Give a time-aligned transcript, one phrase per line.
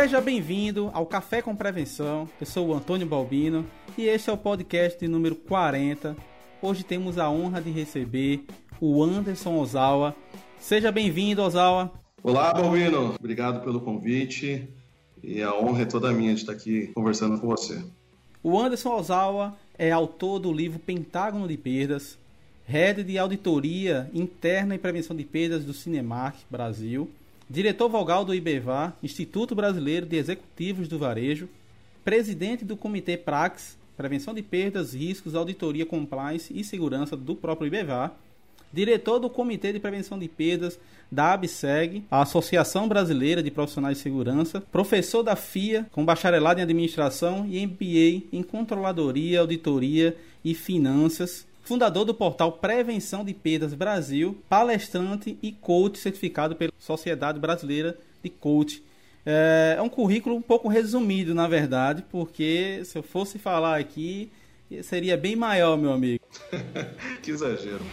[0.00, 2.28] Seja bem-vindo ao Café com Prevenção.
[2.40, 6.16] Eu sou o Antônio Balbino e este é o podcast número 40.
[6.62, 8.44] Hoje temos a honra de receber
[8.80, 10.14] o Anderson Ozawa.
[10.56, 11.92] Seja bem-vindo, Ozawa.
[12.22, 13.16] Olá, Balbino.
[13.18, 14.68] Obrigado pelo convite
[15.20, 17.84] e a honra é toda minha de estar aqui conversando com você.
[18.40, 22.16] O Anderson Ozawa é autor do livro Pentágono de Perdas,
[22.66, 27.10] Head de Auditoria Interna e Prevenção de Perdas do Cinemark Brasil
[27.48, 31.48] diretor vogal do IBEVAR, Instituto Brasileiro de Executivos do Varejo,
[32.04, 38.14] presidente do Comitê Prax, Prevenção de Perdas, Riscos, Auditoria, Compliance e Segurança do próprio IBEVAR,
[38.72, 40.78] diretor do Comitê de Prevenção de Perdas
[41.10, 46.62] da ABSEG, a Associação Brasileira de Profissionais de Segurança, professor da FIA, com bacharelado em
[46.62, 54.42] Administração e MBA em Controladoria, Auditoria e Finanças, fundador do portal Prevenção de Perdas Brasil,
[54.48, 58.82] palestrante e coach certificado pela Sociedade Brasileira de Coach.
[59.26, 64.32] É, é um currículo um pouco resumido, na verdade, porque se eu fosse falar aqui,
[64.82, 66.24] seria bem maior, meu amigo.
[67.22, 67.84] que exagero.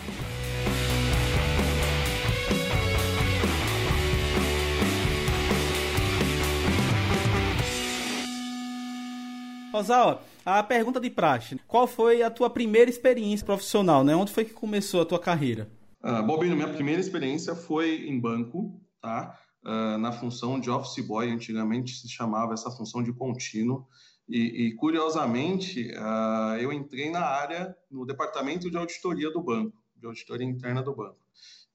[9.78, 11.60] Ozawa, a pergunta de praxe.
[11.68, 14.16] Qual foi a tua primeira experiência profissional, né?
[14.16, 15.70] Onde foi que começou a tua carreira?
[16.04, 19.40] Uh, Bobino, minha primeira experiência foi em banco, tá?
[19.64, 23.88] Uh, na função de office boy, antigamente se chamava essa função de contínuo.
[24.28, 30.06] E, e curiosamente, uh, eu entrei na área, no departamento de auditoria do banco, de
[30.06, 31.18] auditoria interna do banco.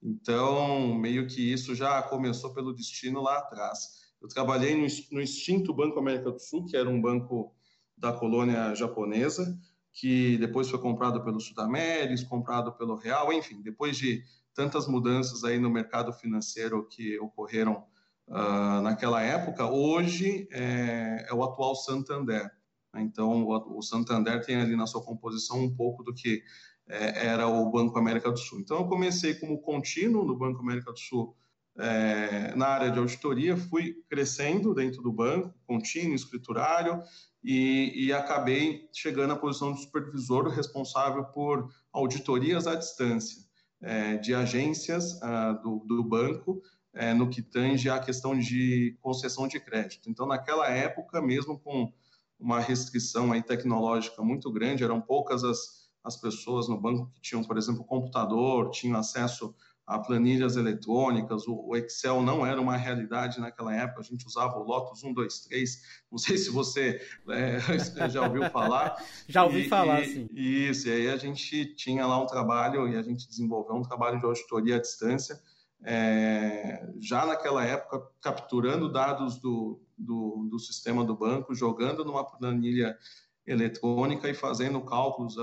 [0.03, 4.01] Então, meio que isso já começou pelo destino lá atrás.
[4.21, 7.55] Eu trabalhei no, no extinto Banco América do Sul, que era um banco
[8.01, 9.57] da colônia japonesa,
[9.93, 14.23] que depois foi comprado pelo Sudameris, comprado pelo Real, enfim, depois de
[14.55, 17.85] tantas mudanças aí no mercado financeiro que ocorreram
[18.27, 22.51] uh, naquela época, hoje é, é, o atual Santander.
[22.97, 26.43] Então, o, o, Santander tem ali na sua composição um pouco do que
[26.89, 28.61] é, era o Banco América do Sul.
[28.61, 31.37] Então, eu comecei como contínuo no Banco América do Sul
[31.79, 37.03] é, na área de auditoria, fui crescendo dentro do banco, contínuo, escriturário,
[37.43, 43.43] e, e, acabei chegando à posição de supervisor responsável por auditorias à distância
[43.81, 46.63] é, de agências ah, do, do, banco
[46.93, 50.11] é, no que tange à questão de concessão de crédito.
[50.11, 51.91] Então, naquela época, mesmo com
[52.39, 57.45] uma restrição aí tecnológica muito grande, eram poucas as, as pessoas no banco que tinham,
[57.45, 59.55] por exemplo, computador, tinham acesso
[59.91, 64.63] a planilhas eletrônicas, o, Excel não era uma realidade naquela época, a gente usava o
[64.63, 69.05] Lotus 1, 2, 3, não sei se você é, já ouviu falar.
[69.27, 70.29] já ouvi e, falar, e, sim.
[70.33, 74.21] Isso, e aí a gente tinha lá um trabalho, e a gente desenvolveu um trabalho
[74.21, 75.41] de auditoria à distância,
[75.83, 82.97] é, já naquela época, capturando dados do, do, do sistema do banco, jogando numa planilha
[83.45, 85.35] eletrônica e fazendo cálculos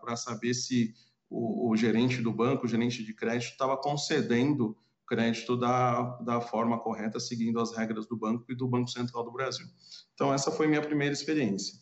[0.00, 0.92] para saber se
[1.32, 4.76] o, o gerente do banco, o gerente de crédito, estava concedendo
[5.06, 9.32] crédito da, da forma correta, seguindo as regras do banco e do Banco Central do
[9.32, 9.66] Brasil.
[10.14, 11.74] Então, essa foi minha primeira experiência.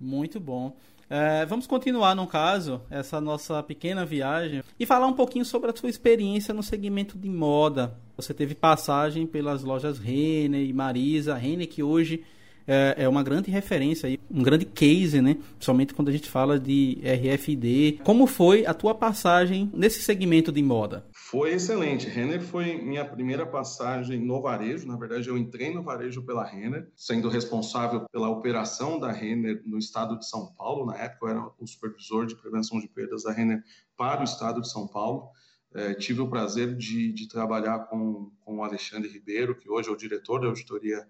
[0.00, 0.74] Muito bom.
[1.08, 5.76] É, vamos continuar, no caso, essa nossa pequena viagem e falar um pouquinho sobre a
[5.76, 7.98] sua experiência no segmento de moda.
[8.16, 11.34] Você teve passagem pelas lojas Renner e Marisa.
[11.34, 12.24] Renner que hoje
[12.72, 15.36] é, é uma grande referência, um grande case, né?
[15.54, 17.98] Principalmente quando a gente fala de RFD.
[18.04, 21.04] Como foi a tua passagem nesse segmento de moda?
[21.12, 22.06] Foi excelente.
[22.06, 24.86] Renner foi minha primeira passagem no varejo.
[24.86, 29.76] Na verdade, eu entrei no varejo pela Renner, sendo responsável pela operação da Renner no
[29.76, 30.86] estado de São Paulo.
[30.86, 33.64] Na época, eu era o supervisor de prevenção de perdas da Renner
[33.96, 35.28] para o estado de São Paulo.
[35.74, 39.92] É, tive o prazer de, de trabalhar com, com o Alexandre Ribeiro, que hoje é
[39.92, 41.04] o diretor da auditoria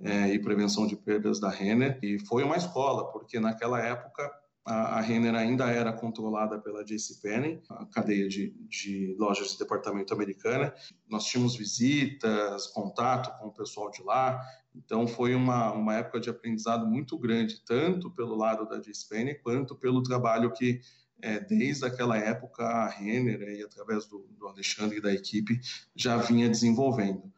[0.00, 1.98] é, e prevenção de perdas da Renner.
[2.02, 4.30] E foi uma escola, porque naquela época
[4.64, 10.14] a, a Renner ainda era controlada pela JCPenney, a cadeia de, de lojas de departamento
[10.14, 10.74] americana.
[11.08, 14.40] Nós tínhamos visitas, contato com o pessoal de lá.
[14.74, 19.76] Então foi uma, uma época de aprendizado muito grande, tanto pelo lado da JCPenney quanto
[19.76, 20.80] pelo trabalho que
[21.22, 25.60] é, desde aquela época a Renner, através do, do Alexandre e da equipe,
[25.94, 27.32] já vinha desenvolvendo.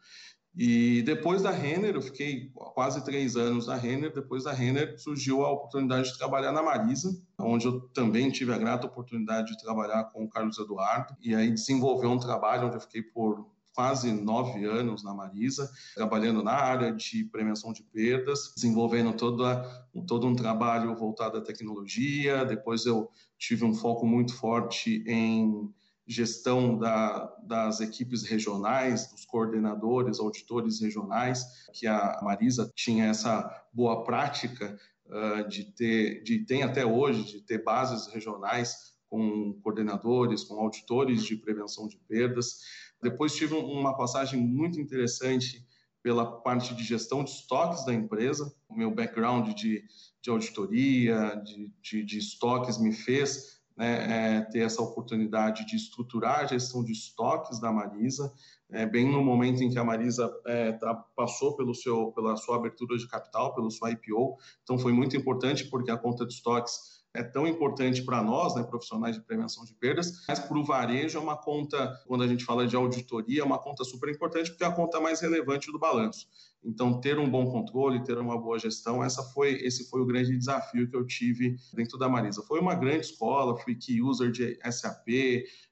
[0.57, 4.11] E depois da Renner, eu fiquei quase três anos na Renner.
[4.11, 8.57] Depois da Renner, surgiu a oportunidade de trabalhar na Marisa, onde eu também tive a
[8.57, 11.15] grata oportunidade de trabalhar com o Carlos Eduardo.
[11.21, 13.45] E aí desenvolveu um trabalho onde eu fiquei por
[13.75, 19.63] quase nove anos na Marisa, trabalhando na área de prevenção de perdas, desenvolvendo toda,
[20.07, 22.43] todo um trabalho voltado à tecnologia.
[22.43, 25.71] Depois eu tive um foco muito forte em
[26.07, 34.05] gestão da, das equipes regionais, dos coordenadores, auditores regionais, que a Marisa tinha essa boa
[34.05, 40.55] prática uh, de ter, de tem até hoje, de ter bases regionais com coordenadores, com
[40.55, 42.59] auditores de prevenção de perdas.
[43.01, 45.65] Depois tive uma passagem muito interessante
[46.01, 48.53] pela parte de gestão de estoques da empresa.
[48.69, 49.83] O meu background de,
[50.21, 56.39] de auditoria, de, de, de estoques me fez né, é, ter essa oportunidade de estruturar
[56.39, 58.33] a gestão de estoques da Marisa,
[58.69, 62.57] é, bem no momento em que a Marisa é, tá, passou pelo seu, pela sua
[62.57, 64.37] abertura de capital, pelo seu IPO.
[64.63, 68.63] Então, foi muito importante porque a conta de estoques é tão importante para nós, né,
[68.63, 72.45] profissionais de prevenção de perdas, mas para o varejo é uma conta, quando a gente
[72.45, 75.79] fala de auditoria, é uma conta super importante porque é a conta mais relevante do
[75.79, 76.27] balanço.
[76.63, 80.37] Então, ter um bom controle, ter uma boa gestão, essa foi, esse foi o grande
[80.37, 82.43] desafio que eu tive dentro da Marisa.
[82.43, 85.07] Foi uma grande escola, fui key user de SAP,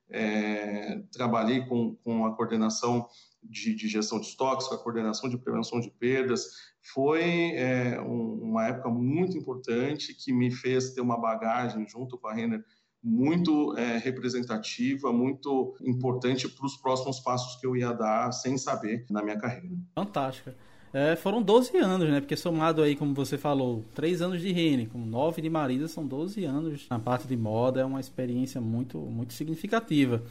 [0.10, 3.08] é, trabalhei com, com a coordenação
[3.50, 6.52] de, de, gestão de estoques, com a coordenação de prevenção de perdas.
[6.94, 7.24] Foi
[7.56, 12.34] é, um, uma época muito importante que me fez ter uma bagagem junto com a
[12.34, 12.64] Renner
[13.04, 19.06] muito é, representativa, muito importante para os próximos passos que eu ia dar sem saber
[19.12, 19.78] na minha carreira.
[19.94, 20.56] Fantástica.
[20.92, 22.22] É, foram 12 anos, né?
[22.22, 26.08] Porque somado aí, como você falou, 3 anos de Rene, com 9 de Marisa, são
[26.08, 27.82] 12 anos na parte de moda.
[27.82, 30.24] É uma experiência muito, muito significativa.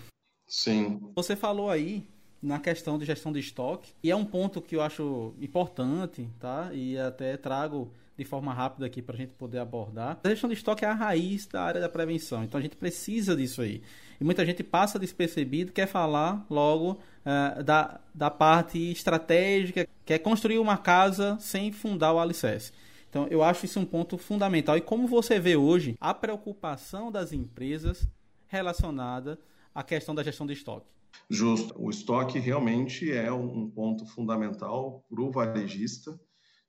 [0.47, 1.01] Sim.
[1.15, 2.05] Você falou aí
[2.45, 6.71] na questão de gestão de estoque, e é um ponto que eu acho importante, tá?
[6.75, 10.21] E até trago de forma rápida aqui para a gente poder abordar.
[10.23, 13.35] A gestão de estoque é a raiz da área da prevenção, então a gente precisa
[13.35, 13.83] disso aí.
[14.21, 16.93] E muita gente passa despercebido, quer falar logo
[17.25, 22.73] uh, da, da parte estratégica, quer construir uma casa sem fundar o alicerce.
[23.09, 24.77] Então eu acho isso um ponto fundamental.
[24.77, 28.07] E como você vê hoje a preocupação das empresas
[28.49, 29.39] relacionada
[29.75, 30.94] à questão da gestão de estoque?
[31.29, 31.75] Justo.
[31.77, 36.19] O estoque realmente é um ponto fundamental para o varejista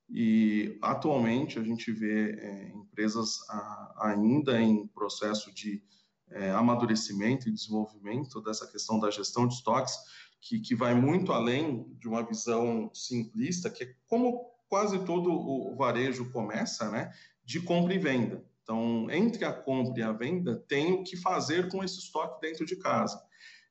[0.10, 5.84] e atualmente a gente vê é, empresas a, ainda em processo de
[6.32, 9.96] é, amadurecimento e desenvolvimento dessa questão da gestão de estoques,
[10.42, 15.76] que, que vai muito além de uma visão simplista, que é como quase todo o
[15.76, 17.12] varejo começa, né,
[17.44, 18.44] de compra e venda.
[18.64, 22.66] Então, entre a compra e a venda, tem o que fazer com esse estoque dentro
[22.66, 23.22] de casa.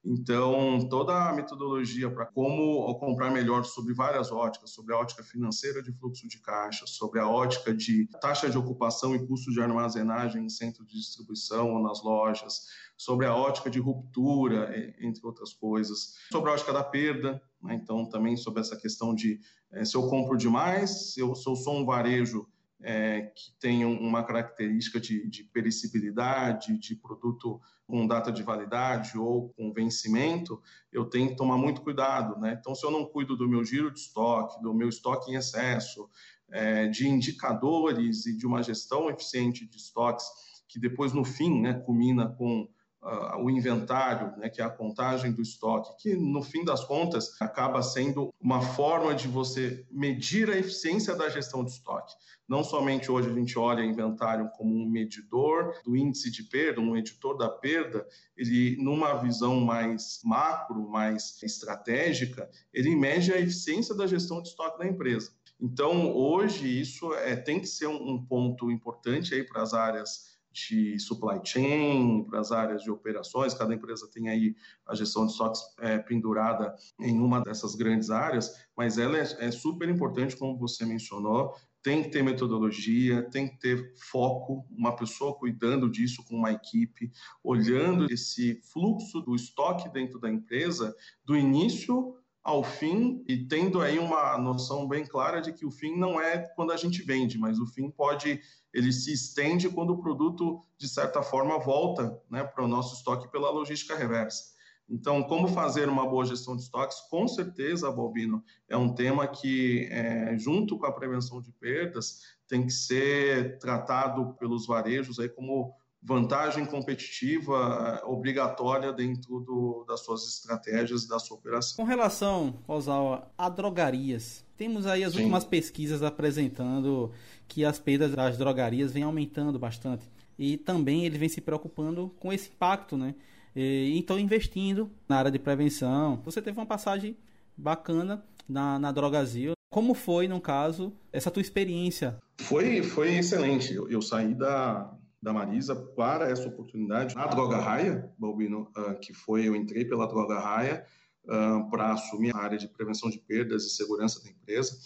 [0.05, 5.83] Então, toda a metodologia para como comprar melhor sobre várias óticas, sobre a ótica financeira
[5.83, 10.45] de fluxo de caixa, sobre a ótica de taxa de ocupação e custo de armazenagem
[10.45, 12.67] em centro de distribuição ou nas lojas,
[12.99, 17.75] sobre a ótica de ruptura, entre outras coisas, sobre a ótica da perda, né?
[17.75, 19.41] então também sobre essa questão de
[19.73, 22.47] é, se eu compro demais, se eu, se eu sou um varejo
[22.83, 29.51] é, que tem uma característica de, de perecibilidade, de produto com data de validade ou
[29.51, 30.61] com vencimento,
[30.93, 32.39] eu tenho que tomar muito cuidado.
[32.41, 32.57] Né?
[32.59, 36.09] Então, se eu não cuido do meu giro de estoque, do meu estoque em excesso,
[36.51, 40.27] é, de indicadores e de uma gestão eficiente de estoques,
[40.69, 42.69] que depois, no fim, né, culmina com
[43.05, 47.41] uh, o inventário, né, que é a contagem do estoque, que no fim das contas
[47.41, 52.15] acaba sendo uma forma de você medir a eficiência da gestão de estoque.
[52.49, 56.97] Não somente hoje a gente olha inventário como um medidor do índice de perda, um
[56.97, 58.07] editor da perda,
[58.37, 64.79] ele numa visão mais macro, mais estratégica, ele mede a eficiência da gestão de estoque
[64.79, 65.33] da empresa.
[65.61, 70.34] Então, hoje, isso é, tem que ser um, um ponto importante aí para as áreas
[70.55, 74.55] de supply chain, para as áreas de operações, cada empresa tem aí
[74.87, 79.51] a gestão de estoques é, pendurada em uma dessas grandes áreas, mas ela é, é
[79.51, 85.35] super importante, como você mencionou, tem que ter metodologia, tem que ter foco, uma pessoa
[85.35, 90.97] cuidando disso com uma equipe, olhando esse fluxo do estoque dentro da empresa,
[91.27, 95.97] do início ao fim e tendo aí uma noção bem clara de que o fim
[95.97, 98.39] não é quando a gente vende, mas o fim pode
[98.73, 103.31] ele se estende quando o produto de certa forma volta, né, para o nosso estoque
[103.31, 104.53] pela logística reversa.
[104.87, 107.01] Então, como fazer uma boa gestão de estoques?
[107.09, 112.67] Com certeza, Balbino, é um tema que, é, junto com a prevenção de perdas, tem
[112.67, 115.75] que ser tratado pelos varejos aí como
[116.05, 121.77] vantagem competitiva eh, obrigatória dentro do, das suas estratégias da sua operação.
[121.77, 125.21] Com relação, Osawa, a drogarias, temos aí as Sim.
[125.21, 127.11] últimas pesquisas apresentando
[127.49, 130.05] que as perdas das drogarias vêm aumentando bastante.
[130.39, 133.15] E também ele vem se preocupando com esse impacto, né?
[133.57, 136.21] E, então, investindo na área de prevenção.
[136.25, 137.17] Você teve uma passagem
[137.57, 139.53] bacana na, na Drogazil.
[139.71, 142.17] Como foi, no caso, essa tua experiência?
[142.41, 143.73] Foi, foi excelente.
[143.73, 144.93] Eu, eu saí da,
[145.25, 150.07] da Marisa para essa oportunidade na Droga Raia, Balbino, uh, que foi, eu entrei pela
[150.07, 150.85] Droga Raia
[151.25, 154.79] uh, para assumir a área de prevenção de perdas e segurança da empresa,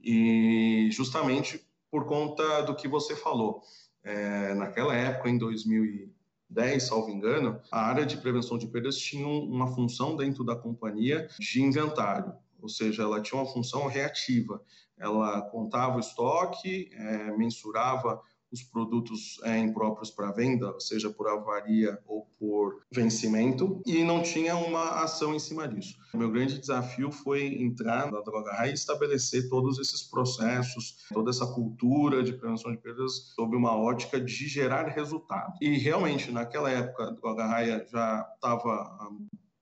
[0.00, 3.62] e justamente por conta do que você falou.
[4.02, 9.74] É, naquela época, em 2010, salvo engano, a área de prevenção de perdas tinha uma
[9.74, 12.32] função dentro da companhia de inventário,
[12.62, 14.62] ou seja, ela tinha uma função reativa.
[14.96, 21.98] Ela contava o estoque, é, mensurava os produtos é, impróprios para venda, seja por avaria
[22.06, 25.96] ou por vencimento, e não tinha uma ação em cima disso.
[26.12, 31.30] O meu grande desafio foi entrar na Droga Raia e estabelecer todos esses processos, toda
[31.30, 35.54] essa cultura de prevenção de perdas sob uma ótica de gerar resultado.
[35.60, 39.10] E realmente, naquela época, a Droga Raia já estava há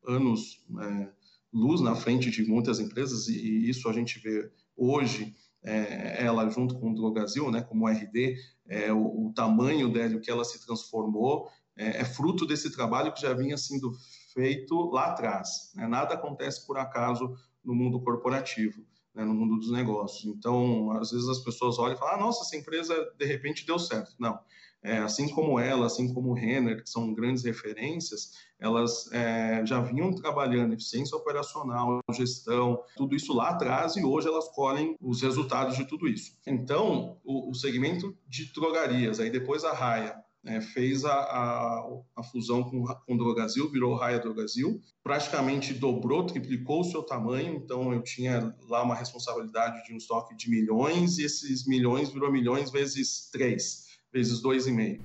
[0.07, 1.09] anos é,
[1.53, 6.79] luz na frente de muitas empresas, e isso a gente vê hoje é, ela junto
[6.79, 8.37] com o Drogazil, né, como RD,
[8.69, 13.13] é, o, o, tamanho dela, o que ela se transformou, é, é, fruto desse trabalho
[13.13, 13.93] que já vinha sendo
[14.33, 15.73] feito lá atrás.
[15.75, 15.87] Né?
[15.87, 18.85] Nada acontece por acaso no mundo corporativo,
[19.15, 20.25] né, no mundo dos negócios.
[20.25, 23.79] Então, às vezes as pessoas olham e falam, ah, nossa, essa empresa de repente deu
[23.79, 24.15] certo.
[24.19, 24.39] Não,
[24.83, 30.13] é, assim como ela, assim como Renner, que são grandes referências, elas é, já vinham
[30.15, 35.85] trabalhando eficiência operacional, gestão, tudo isso lá atrás e hoje elas colhem os resultados de
[35.85, 36.33] tudo isso.
[36.47, 42.23] Então, o, o segmento de drogarias, aí depois a Raia, é, fez a, a, a,
[42.23, 47.93] fusão com, com o Drogazil, virou Raia Drogazil, praticamente dobrou, triplicou o seu tamanho, então
[47.93, 52.71] eu tinha lá uma responsabilidade de um estoque de milhões e esses milhões virou milhões
[52.71, 55.01] vezes três vezes dois e meio.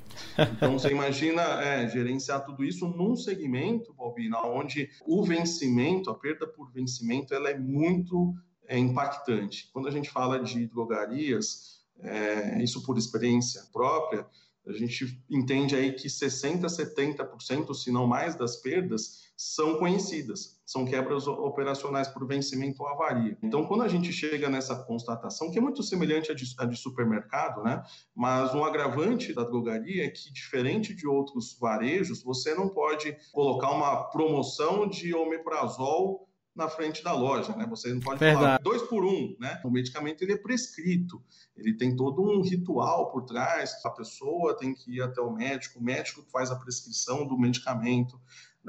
[0.55, 6.47] Então você imagina é, gerenciar tudo isso num segmento, Bobina, onde o vencimento, a perda
[6.47, 8.33] por vencimento, ela é muito
[8.67, 9.69] é, impactante.
[9.73, 14.25] Quando a gente fala de drogarias, é, isso por experiência própria,
[14.65, 20.85] a gente entende aí que 60%, 70%, se não mais, das perdas são conhecidas, são
[20.85, 23.37] quebras operacionais por vencimento ou avaria.
[23.43, 26.77] Então, quando a gente chega nessa constatação, que é muito semelhante à de, à de
[26.77, 27.83] supermercado, né?
[28.15, 33.71] mas um agravante da drogaria é que, diferente de outros varejos, você não pode colocar
[33.71, 37.65] uma promoção de omeprazol na frente da loja, né?
[37.69, 38.43] Você não pode Verdade.
[38.43, 39.59] falar dois por um, né?
[39.63, 41.21] O medicamento ele é prescrito,
[41.57, 43.73] ele tem todo um ritual por trás.
[43.83, 48.19] A pessoa tem que ir até o médico, o médico faz a prescrição do medicamento.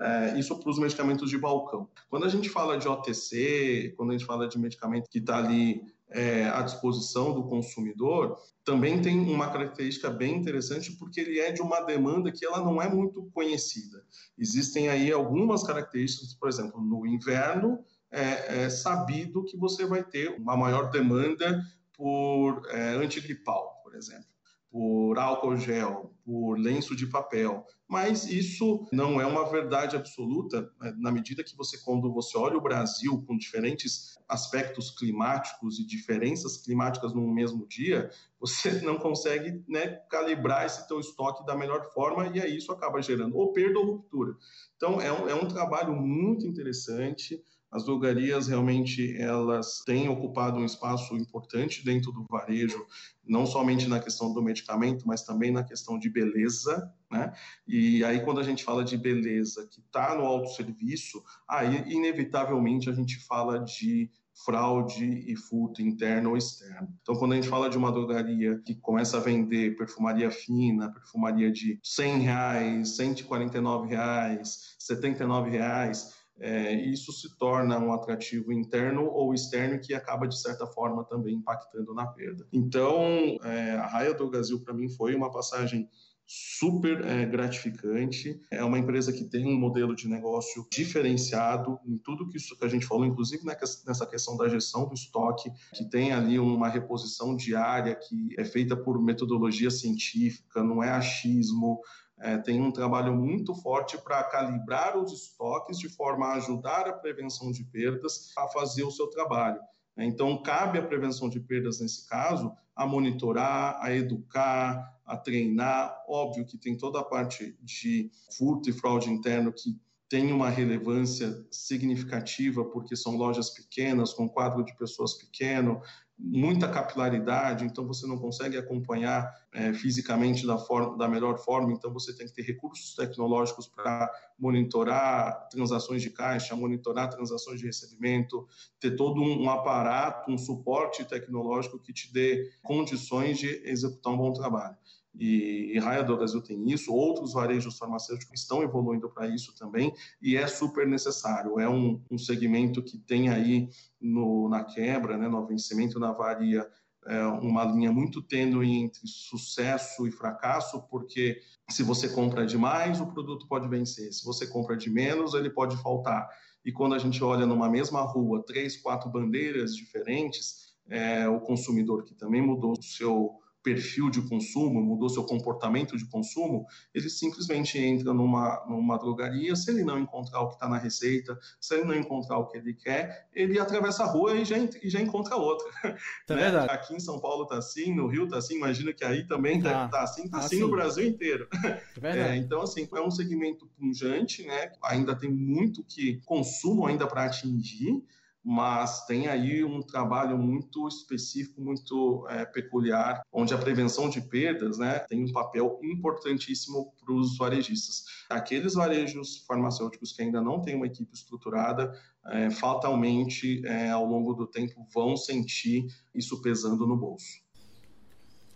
[0.01, 1.89] É, isso para os medicamentos de balcão.
[2.09, 5.83] Quando a gente fala de OTC, quando a gente fala de medicamento que está ali
[6.15, 11.61] é, à disposição do consumidor, também tem uma característica bem interessante porque ele é de
[11.61, 14.03] uma demanda que ela não é muito conhecida.
[14.39, 20.31] Existem aí algumas características, por exemplo, no inverno é, é sabido que você vai ter
[20.39, 21.61] uma maior demanda
[21.93, 24.34] por é, antigripal, por exemplo
[24.75, 30.93] por álcool gel, por lenço de papel, mas isso não é uma verdade absoluta né?
[30.99, 36.57] na medida que você, quando você olha o Brasil com diferentes aspectos climáticos e diferenças
[36.57, 42.27] climáticas no mesmo dia, você não consegue né, calibrar esse teu estoque da melhor forma
[42.37, 44.35] e aí isso acaba gerando ou perda ou ruptura.
[44.77, 47.41] Então é um, é um trabalho muito interessante.
[47.75, 52.87] As drogarias realmente elas têm ocupado um espaço importante dentro do varejo,
[53.27, 57.33] não somente na questão do medicamento, mas também na questão de beleza, né?
[57.67, 62.93] E aí quando a gente fala de beleza que está no autosserviço, aí inevitavelmente a
[62.93, 64.09] gente fala de
[64.45, 66.89] fraude e furto interno ou externo.
[67.03, 71.51] Então, quando a gente fala de uma drogaria que começa a vender perfumaria fina, perfumaria
[71.51, 79.33] de 100 reais, 149 reais, 79 reais, é, isso se torna um atrativo interno ou
[79.33, 82.47] externo que acaba, de certa forma, também impactando na perda.
[82.53, 85.89] Então, é, a Raia do Brasil, para mim, foi uma passagem
[86.27, 88.41] super é, gratificante.
[88.51, 92.65] É uma empresa que tem um modelo de negócio diferenciado em tudo que, isso que
[92.65, 97.37] a gente falou, inclusive nessa questão da gestão do estoque, que tem ali uma reposição
[97.37, 101.81] diária que é feita por metodologia científica, não é achismo,
[102.19, 106.93] é, tem um trabalho muito forte para calibrar os estoques de forma a ajudar a
[106.93, 109.61] prevenção de perdas a fazer o seu trabalho.
[109.97, 116.05] Então, cabe à prevenção de perdas, nesse caso, a monitorar, a educar, a treinar.
[116.09, 121.45] Óbvio que tem toda a parte de furto e fraude interno que tem uma relevância
[121.51, 125.81] significativa, porque são lojas pequenas, com quadro de pessoas pequeno,
[126.17, 131.93] muita capilaridade, então você não consegue acompanhar é, fisicamente da, forma, da melhor forma, então
[131.93, 138.47] você tem que ter recursos tecnológicos para monitorar transações de caixa, monitorar transações de recebimento,
[138.79, 144.33] ter todo um, aparato, um suporte tecnológico que te dê condições de executar um bom
[144.33, 144.77] trabalho.
[145.15, 149.93] E, e Raia do Brasil tem isso, outros varejos farmacêuticos estão evoluindo para isso também,
[150.21, 151.59] e é super necessário.
[151.61, 153.69] É um, um segmento que tem aí
[154.01, 156.69] no, na quebra, né, no vencimento na varia,
[157.07, 163.07] é uma linha muito tênue entre sucesso e fracasso, porque se você compra demais, o
[163.07, 166.27] produto pode vencer, se você compra de menos, ele pode faltar.
[166.65, 172.05] E quando a gente olha numa mesma rua, três, quatro bandeiras diferentes, é, o consumidor
[172.05, 177.79] que também mudou o seu perfil de consumo, mudou seu comportamento de consumo, ele simplesmente
[177.79, 181.85] entra numa, numa drogaria, se ele não encontrar o que está na receita, se ele
[181.85, 185.37] não encontrar o que ele quer, ele atravessa a rua e já, e já encontra
[185.37, 185.67] outra.
[186.29, 186.67] É né?
[186.69, 189.89] Aqui em São Paulo está assim, no Rio está assim, imagino que aí também está
[189.89, 190.63] tá assim, está ah, assim sim.
[190.63, 191.49] no Brasil inteiro.
[192.03, 194.73] É é, então, assim, é um segmento punjante, né?
[194.83, 198.03] ainda tem muito que consumo ainda para atingir,
[198.45, 204.77] mas tem aí um trabalho muito específico, muito é, peculiar, onde a prevenção de perdas
[204.77, 208.05] né, tem um papel importantíssimo para os varejistas.
[208.29, 211.91] Aqueles varejos farmacêuticos que ainda não têm uma equipe estruturada,
[212.27, 217.43] é, fatalmente, é, ao longo do tempo, vão sentir isso pesando no bolso.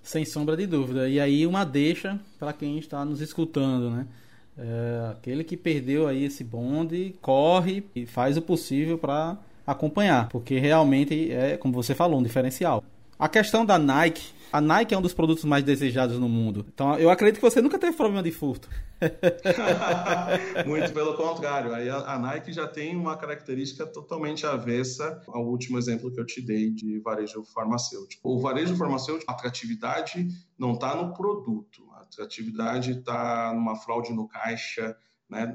[0.02, 1.08] Sem sombra de dúvida.
[1.08, 4.06] E aí uma deixa para quem está nos escutando, né?
[4.56, 10.58] É, aquele que perdeu aí esse bonde, corre e faz o possível para acompanhar, porque
[10.58, 12.82] realmente é, como você falou, um diferencial.
[13.18, 16.64] A questão da Nike, a Nike é um dos produtos mais desejados no mundo.
[16.72, 18.66] Então eu acredito que você nunca teve problema de furto.
[20.66, 21.74] Muito pelo contrário.
[21.74, 26.24] Aí a, a, Nike já tem uma característica totalmente avessa ao último exemplo que eu
[26.24, 28.26] te dei de varejo farmacêutico.
[28.26, 34.26] O varejo farmacêutico, a atratividade não está no produto, a atratividade está numa fraude no
[34.26, 34.96] caixa,
[35.28, 35.52] né,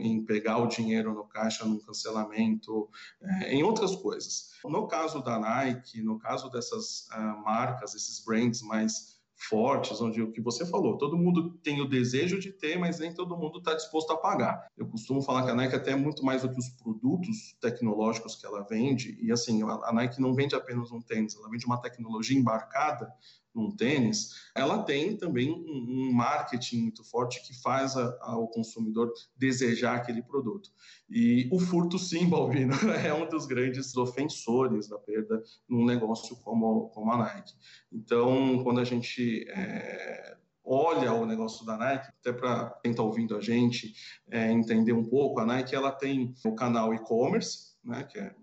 [0.00, 2.88] em pegar o dinheiro no caixa num cancelamento,
[3.20, 4.52] é, em outras coisas.
[4.64, 10.32] No caso da Nike, no caso dessas uh, marcas, esses brands mais fortes, onde o
[10.32, 13.74] que você falou, todo mundo tem o desejo de ter, mas nem todo mundo está
[13.74, 14.66] disposto a pagar.
[14.76, 18.34] Eu costumo falar que a Nike até é muito mais do que os produtos tecnológicos
[18.34, 21.80] que ela vende, e assim, a Nike não vende apenas um tênis, ela vende uma
[21.80, 23.12] tecnologia embarcada
[23.56, 29.96] num tênis, ela tem também um, um marketing muito forte que faz a, consumidor desejar
[29.96, 30.70] aquele produto.
[31.08, 36.90] E o furto, sim, Balbino, é um dos grandes ofensores da perda num negócio como,
[36.90, 37.54] como a Nike.
[37.90, 43.36] Então, quando a gente é, olha o negócio da Nike, até para quem está ouvindo
[43.36, 43.94] a gente
[44.30, 48.34] é, entender um pouco, a Nike ela tem o canal e-commerce, né, que é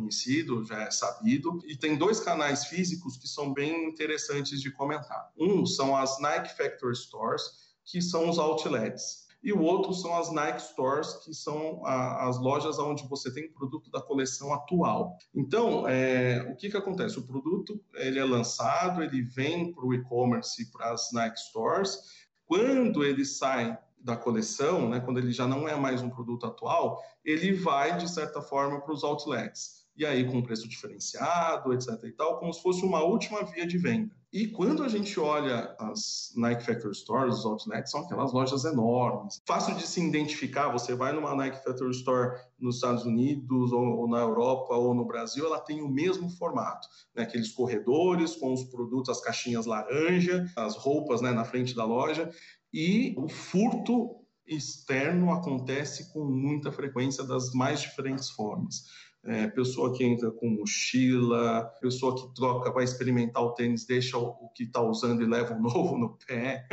[0.00, 5.32] conhecido, já é sabido, e tem dois canais físicos que são bem interessantes de comentar.
[5.38, 7.42] Um são as Nike Factory Stores,
[7.84, 12.36] que são os outlets e o outro são as Nike Stores, que são a, as
[12.36, 15.16] lojas onde você tem produto da coleção atual.
[15.32, 17.16] Então, é, o que, que acontece?
[17.16, 21.96] O produto ele é lançado, ele vem para o e-commerce, para as Nike Stores.
[22.44, 27.00] Quando ele sai da coleção, né, quando ele já não é mais um produto atual,
[27.24, 32.12] ele vai, de certa forma, para os outlets e aí com preço diferenciado, etc e
[32.12, 34.14] tal, como se fosse uma última via de venda.
[34.32, 39.40] E quando a gente olha as Nike Factory Stores, os outlets, são aquelas lojas enormes.
[39.46, 44.08] Fácil de se identificar, você vai numa Nike Factory Store nos Estados Unidos, ou, ou
[44.08, 46.86] na Europa, ou no Brasil, ela tem o mesmo formato.
[47.14, 47.22] Né?
[47.22, 52.30] Aqueles corredores com os produtos, as caixinhas laranja, as roupas né, na frente da loja,
[52.70, 58.84] e o furto externo acontece com muita frequência das mais diferentes formas
[59.26, 64.28] é, pessoa que entra com mochila, pessoa que troca, vai experimentar o tênis, deixa o,
[64.28, 66.66] o que está usando e leva um novo no pé.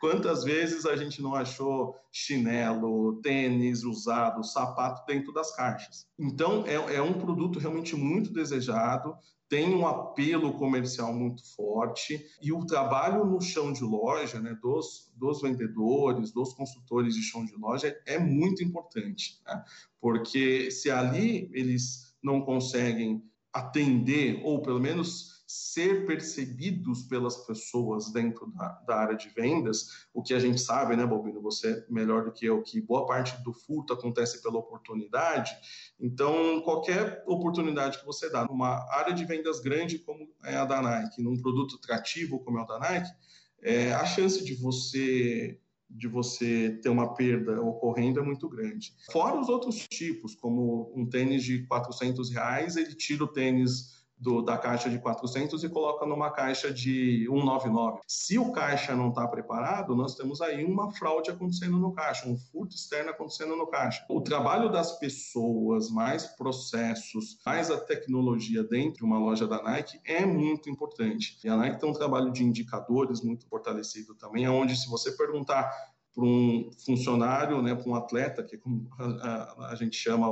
[0.00, 6.06] Quantas vezes a gente não achou chinelo, tênis usado, sapato dentro das caixas?
[6.18, 9.16] Então, é, é um produto realmente muito desejado,
[9.48, 15.12] tem um apelo comercial muito forte e o trabalho no chão de loja, né, dos,
[15.14, 19.62] dos vendedores, dos consultores de chão de loja é muito importante, né?
[20.00, 23.22] porque se ali eles não conseguem
[23.52, 30.20] atender ou pelo menos ser percebidos pelas pessoas dentro da, da, área de vendas, o
[30.20, 33.52] que a gente sabe, né, Bobino, você melhor do que eu, que boa parte do
[33.52, 35.52] furto acontece pela oportunidade.
[36.00, 40.82] Então, qualquer oportunidade que você dá numa área de vendas grande como é a da
[40.82, 43.10] Nike, num produto atrativo como é o da Nike,
[43.62, 48.92] é, a chance de você de você ter uma perda ocorrendo é muito grande.
[49.12, 54.42] Fora os outros tipos, como um tênis de 400 reais, ele tira o tênis do,
[54.42, 58.00] da caixa de 400 e coloca numa caixa de 199.
[58.06, 62.36] Se o caixa não está preparado, nós temos aí uma fraude acontecendo no caixa, um
[62.36, 64.04] furto externo acontecendo no caixa.
[64.08, 70.00] O trabalho das pessoas, mais processos, mais a tecnologia dentro de uma loja da Nike
[70.04, 71.38] é muito importante.
[71.44, 75.70] E a Nike tem um trabalho de indicadores muito fortalecido também, onde se você perguntar
[76.14, 80.28] para um funcionário, né, para um atleta, que é como a, a, a gente chama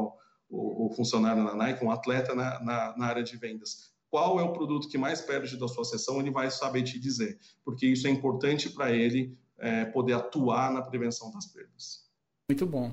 [0.53, 4.43] o o, funcionário na Nike, um atleta na, na, na área de vendas qual é
[4.43, 8.07] o produto que mais perde da sua sessão, ele vai saber te dizer, porque isso
[8.07, 12.03] é importante para ele é, poder atuar na prevenção das perdas.
[12.51, 12.93] Muito bom.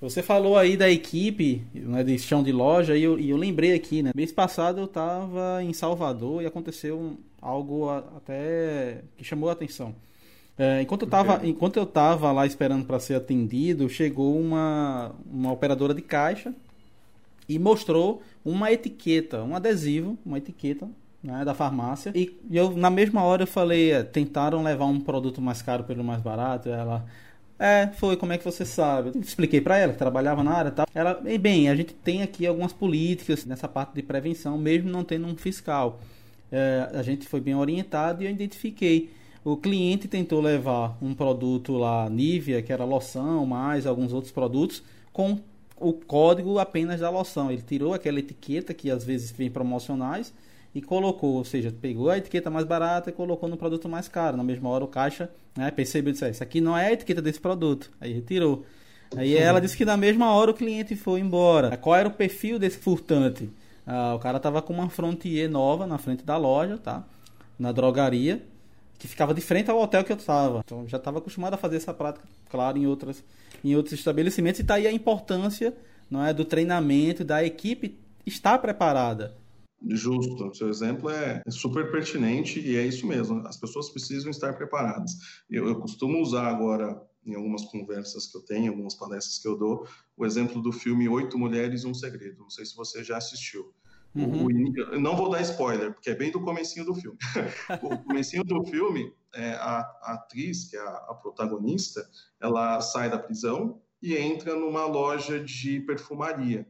[0.00, 3.74] Você falou aí da equipe né, de chão de loja e eu, e eu lembrei
[3.74, 4.10] aqui, né?
[4.12, 9.94] Mês passado eu estava em Salvador e aconteceu algo até que chamou a atenção.
[10.58, 15.52] É, enquanto, eu estava enquanto eu tava lá esperando para ser atendido, chegou uma, uma
[15.52, 16.52] operadora de caixa
[17.50, 20.88] e mostrou uma etiqueta, um adesivo, uma etiqueta
[21.20, 22.12] né, da farmácia.
[22.14, 26.04] E eu, na mesma hora, eu falei: é, tentaram levar um produto mais caro pelo
[26.04, 26.68] mais barato.
[26.68, 27.04] Ela.
[27.58, 29.18] É, foi, como é que você sabe?
[29.18, 30.86] Expliquei para ela que trabalhava na área e tal.
[30.94, 35.04] Ela, e bem, a gente tem aqui algumas políticas nessa parte de prevenção, mesmo não
[35.04, 36.00] tendo um fiscal.
[36.52, 39.10] É, a gente foi bem orientado e eu identifiquei.
[39.44, 44.82] O cliente tentou levar um produto lá, Nivea, que era loção, mais alguns outros produtos,
[45.12, 45.38] com
[45.80, 47.50] o código apenas da loção.
[47.50, 50.32] Ele tirou aquela etiqueta que às vezes vem promocionais
[50.74, 54.36] e colocou, ou seja, pegou a etiqueta mais barata e colocou no produto mais caro.
[54.36, 57.22] Na mesma hora o caixa né, percebeu e disse: Isso aqui não é a etiqueta
[57.22, 57.90] desse produto.
[58.00, 58.64] Aí retirou.
[59.16, 61.76] Aí ela disse que na mesma hora o cliente foi embora.
[61.76, 63.50] Qual era o perfil desse furtante?
[63.84, 67.02] Ah, o cara tava com uma Frontier nova na frente da loja, tá?
[67.58, 68.40] Na drogaria,
[68.98, 70.60] que ficava de frente ao hotel que eu estava.
[70.64, 73.24] Então já estava acostumado a fazer essa prática, claro, em outras
[73.64, 75.76] em outros estabelecimentos e está aí a importância
[76.10, 79.36] não é do treinamento da equipe estar preparada.
[79.88, 83.46] Justo, seu exemplo é super pertinente e é isso mesmo.
[83.46, 85.12] As pessoas precisam estar preparadas.
[85.48, 89.56] Eu, eu costumo usar agora em algumas conversas que eu tenho, algumas palestras que eu
[89.56, 92.40] dou, o exemplo do filme Oito Mulheres e um Segredo.
[92.40, 93.72] Não sei se você já assistiu.
[94.14, 94.46] Uhum.
[94.46, 97.18] O, não vou dar spoiler, porque é bem do comecinho do filme.
[97.82, 102.08] o comecinho do filme, é, a, a, atriz, que é a, a, protagonista,
[102.40, 106.66] ela sai da prisão e entra numa loja de perfumaria.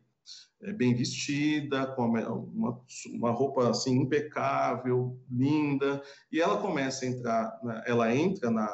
[0.63, 7.61] É, bem vestida, com uma, uma roupa assim impecável, linda, e ela começa a entrar,
[7.87, 8.69] ela entra na,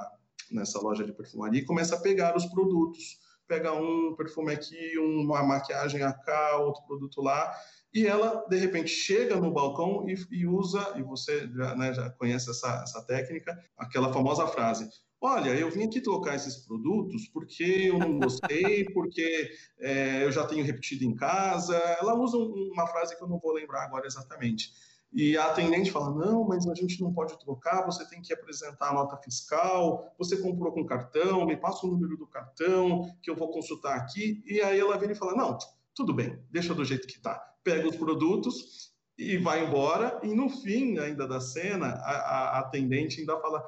[0.50, 3.24] nessa loja de perfumaria e começa a pegar os produtos.
[3.46, 7.54] Pega um perfume aqui, uma maquiagem cá, outro produto lá,
[7.96, 12.10] e ela, de repente, chega no balcão e, e usa, e você já, né, já
[12.10, 14.86] conhece essa, essa técnica, aquela famosa frase:
[15.18, 20.46] Olha, eu vim aqui trocar esses produtos porque eu não gostei, porque é, eu já
[20.46, 21.74] tenho repetido em casa.
[21.74, 24.74] Ela usa uma frase que eu não vou lembrar agora exatamente.
[25.10, 28.90] E a atendente fala: não, mas a gente não pode trocar, você tem que apresentar
[28.90, 33.34] a nota fiscal, você comprou com cartão, me passa o número do cartão, que eu
[33.34, 34.42] vou consultar aqui.
[34.44, 35.56] E aí ela vem e fala: não,
[35.94, 40.20] tudo bem, deixa do jeito que está pega os produtos e vai embora.
[40.22, 43.66] E no fim ainda da cena, a, a atendente ainda fala: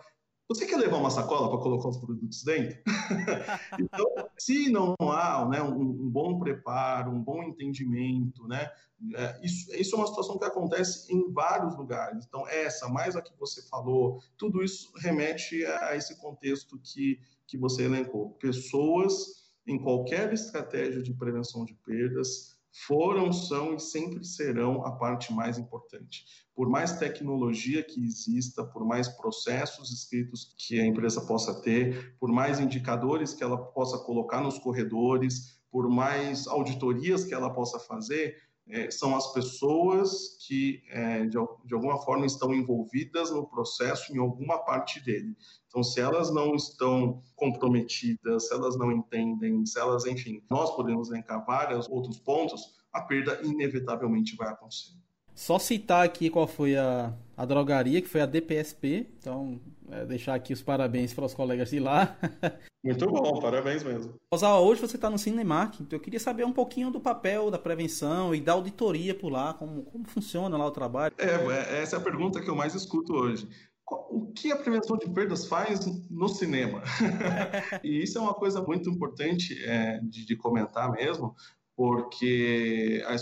[0.48, 2.78] Você quer levar uma sacola para colocar os produtos dentro?
[3.80, 4.06] então,
[4.38, 8.70] se não há né, um, um, bom preparo, um bom entendimento, né,
[9.16, 12.24] é, isso, isso é uma situação que acontece em vários lugares.
[12.24, 17.58] Então, essa, mais a que você falou, tudo isso remete a esse contexto que, que
[17.58, 18.30] você elencou.
[18.34, 25.32] Pessoas em qualquer estratégia de prevenção de perdas foram, são e sempre serão a parte
[25.32, 26.24] mais importante.
[26.54, 32.30] Por mais tecnologia que exista, por mais processos escritos que a empresa possa ter, por
[32.30, 38.36] mais indicadores que ela possa colocar nos corredores, por mais auditorias que ela possa fazer,
[38.70, 44.18] é, são as pessoas que, é, de, de, alguma forma, estão envolvidas no processo em
[44.18, 45.34] alguma parte dele.
[45.66, 51.10] Então, se elas não estão comprometidas, se elas não entendem, se elas, enfim, nós podemos
[51.10, 54.92] elencar vários outros pontos, a perda inevitavelmente vai acontecer.
[55.34, 59.06] Só citar aqui qual foi a, a drogaria, que foi a DPSP.
[59.16, 59.60] Então,
[59.92, 62.18] é, deixar aqui os parabéns para os colegas de lá.
[62.84, 64.14] Muito bom, parabéns mesmo.
[64.32, 67.58] Osal, hoje você está no Cinemark, então eu queria saber um pouquinho do papel da
[67.58, 71.14] prevenção e da auditoria por lá, como, como funciona lá o trabalho.
[71.18, 73.48] É, é essa é a pergunta que eu mais escuto hoje.
[74.10, 76.82] O que a prevenção de perdas faz no cinema?
[77.82, 81.34] e isso é uma coisa muito importante é, de, de comentar mesmo,
[81.78, 83.14] porque a,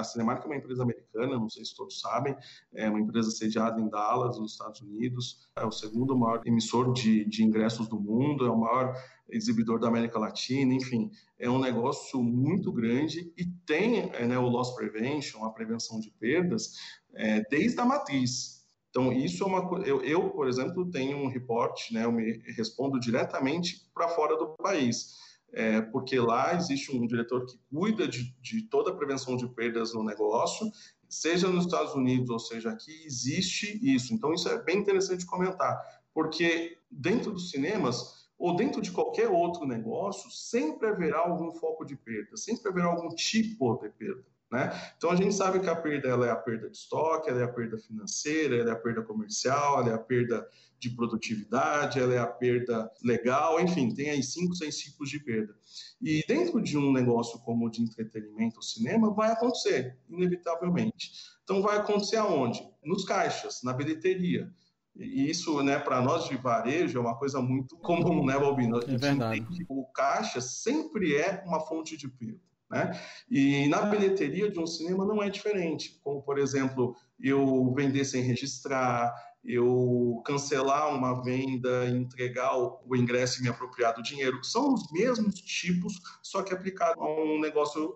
[0.00, 2.36] a Cinemark é uma empresa americana, não sei se todos sabem,
[2.74, 7.24] é uma empresa sediada em Dallas, nos Estados Unidos, é o segundo maior emissor de,
[7.24, 8.96] de ingressos do mundo, é o maior
[9.28, 14.48] exibidor da América Latina, enfim, é um negócio muito grande e tem é, né, o
[14.48, 16.72] loss prevention, a prevenção de perdas,
[17.14, 18.66] é, desde a matriz.
[18.90, 19.86] Então, isso é uma coisa.
[19.86, 24.48] Eu, eu, por exemplo, tenho um reporte, né, eu me respondo diretamente para fora do
[24.56, 25.14] país,
[25.52, 29.92] é, porque lá existe um diretor que cuida de, de toda a prevenção de perdas
[29.92, 30.70] no negócio,
[31.08, 34.14] seja nos Estados Unidos ou seja aqui, existe isso.
[34.14, 35.76] Então, isso é bem interessante comentar,
[36.14, 41.94] porque dentro dos cinemas ou dentro de qualquer outro negócio, sempre haverá algum foco de
[41.94, 44.24] perda, sempre haverá algum tipo de perda.
[44.50, 44.68] Né?
[44.96, 47.44] Então a gente sabe que a perda ela é a perda de estoque, ela é
[47.44, 50.44] a perda financeira, ela é a perda comercial, ela é a perda
[50.80, 55.54] de produtividade, ela é a perda legal, enfim, tem aí cinco, seis tipos de perda.
[56.02, 61.12] E dentro de um negócio como o de entretenimento, o cinema, vai acontecer, inevitavelmente.
[61.44, 62.60] Então vai acontecer aonde?
[62.82, 64.50] Nos caixas, na bilheteria.
[64.96, 68.80] E isso, né, para nós de varejo é uma coisa muito comum, né, Balbino?
[68.80, 69.46] É verdade.
[69.68, 72.49] O caixa sempre é uma fonte de perda.
[72.70, 72.98] Né?
[73.28, 78.22] E na bilheteria de um cinema não é diferente, como por exemplo, eu vender sem
[78.22, 79.12] registrar,
[79.44, 85.34] eu cancelar uma venda, entregar o ingresso e me apropriar do dinheiro, são os mesmos
[85.34, 87.94] tipos, só que aplicado a um negócio,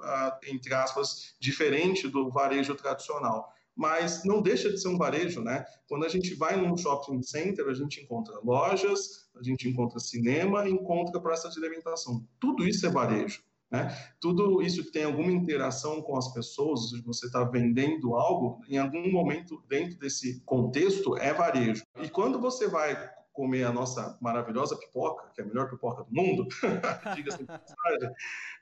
[0.49, 5.65] entre aspas, diferente do varejo tradicional mas não deixa de ser um varejo, né?
[5.89, 10.69] Quando a gente vai num shopping center, a gente encontra lojas, a gente encontra cinema,
[10.69, 12.25] encontra praça de alimentação.
[12.39, 13.43] Tudo isso é varejo.
[13.75, 13.93] Né?
[14.21, 19.11] Tudo isso que tem alguma interação com as pessoas, você está vendendo algo, em algum
[19.11, 21.83] momento dentro desse contexto é varejo.
[22.01, 22.97] E quando você vai
[23.33, 26.47] comer a nossa maravilhosa pipoca, que é a melhor pipoca do mundo,
[27.17, 27.45] diga-se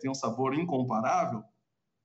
[0.00, 1.44] tem um sabor incomparável,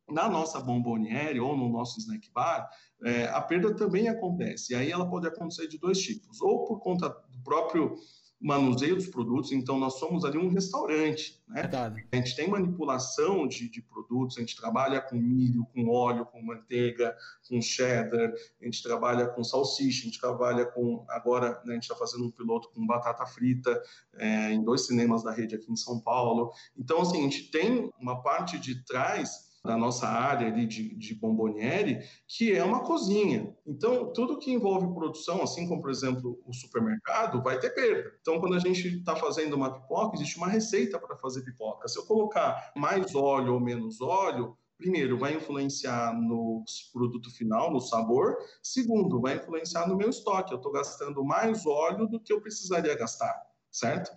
[0.10, 2.70] na nossa bomboniere ou no nosso snack bar,
[3.04, 4.74] é, a perda também acontece.
[4.74, 7.96] E aí ela pode acontecer de dois tipos, ou por conta do próprio
[8.40, 11.62] manuseio dos produtos, então nós somos ali um restaurante, né?
[11.62, 12.08] Verdade.
[12.12, 16.42] A gente tem manipulação de, de, produtos, a gente trabalha com milho, com óleo, com
[16.42, 17.16] manteiga,
[17.50, 21.84] com cheddar, a gente trabalha com salsicha, a gente trabalha com, agora né, a gente
[21.84, 23.82] está fazendo um piloto com batata frita
[24.16, 26.52] é, em dois cinemas da rede aqui em São Paulo.
[26.78, 31.14] Então, assim, a gente tem uma parte de trás da nossa área ali de, de
[31.14, 33.56] bomboniere, que é uma cozinha.
[33.66, 38.12] Então, tudo que envolve produção, assim como, por exemplo, o supermercado, vai ter perda.
[38.22, 41.88] Então, quando a gente está fazendo uma pipoca, existe uma receita para fazer pipoca.
[41.88, 47.82] Se eu colocar mais óleo ou menos óleo, primeiro, vai influenciar no produto final, no
[47.82, 48.38] sabor.
[48.64, 50.54] Segundo, vai influenciar no meu estoque.
[50.54, 54.12] Eu estou gastando mais óleo do que eu precisaria gastar certo?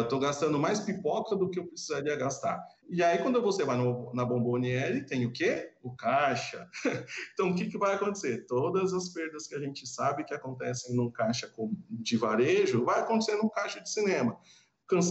[0.00, 2.62] Estou uh, gastando mais pipoca do que eu precisaria gastar.
[2.88, 5.72] E aí, quando você vai no, na Bomboniere, tem o quê?
[5.82, 6.68] O caixa.
[7.32, 8.46] então, o que, que vai acontecer?
[8.46, 11.50] Todas as perdas que a gente sabe que acontecem num caixa
[11.90, 14.38] de varejo, vai acontecer num caixa de cinema.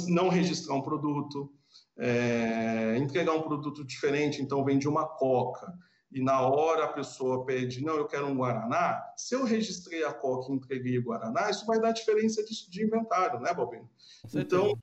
[0.09, 1.51] Não registrar um produto,
[1.97, 5.73] é, entregar um produto diferente, então vende uma coca
[6.11, 10.13] e na hora a pessoa pede, não, eu quero um Guaraná, se eu registrei a
[10.13, 13.89] Coca e entreguei o Guaraná, isso vai dar diferença de, de inventário, né, Bobino?
[14.35, 14.77] Então,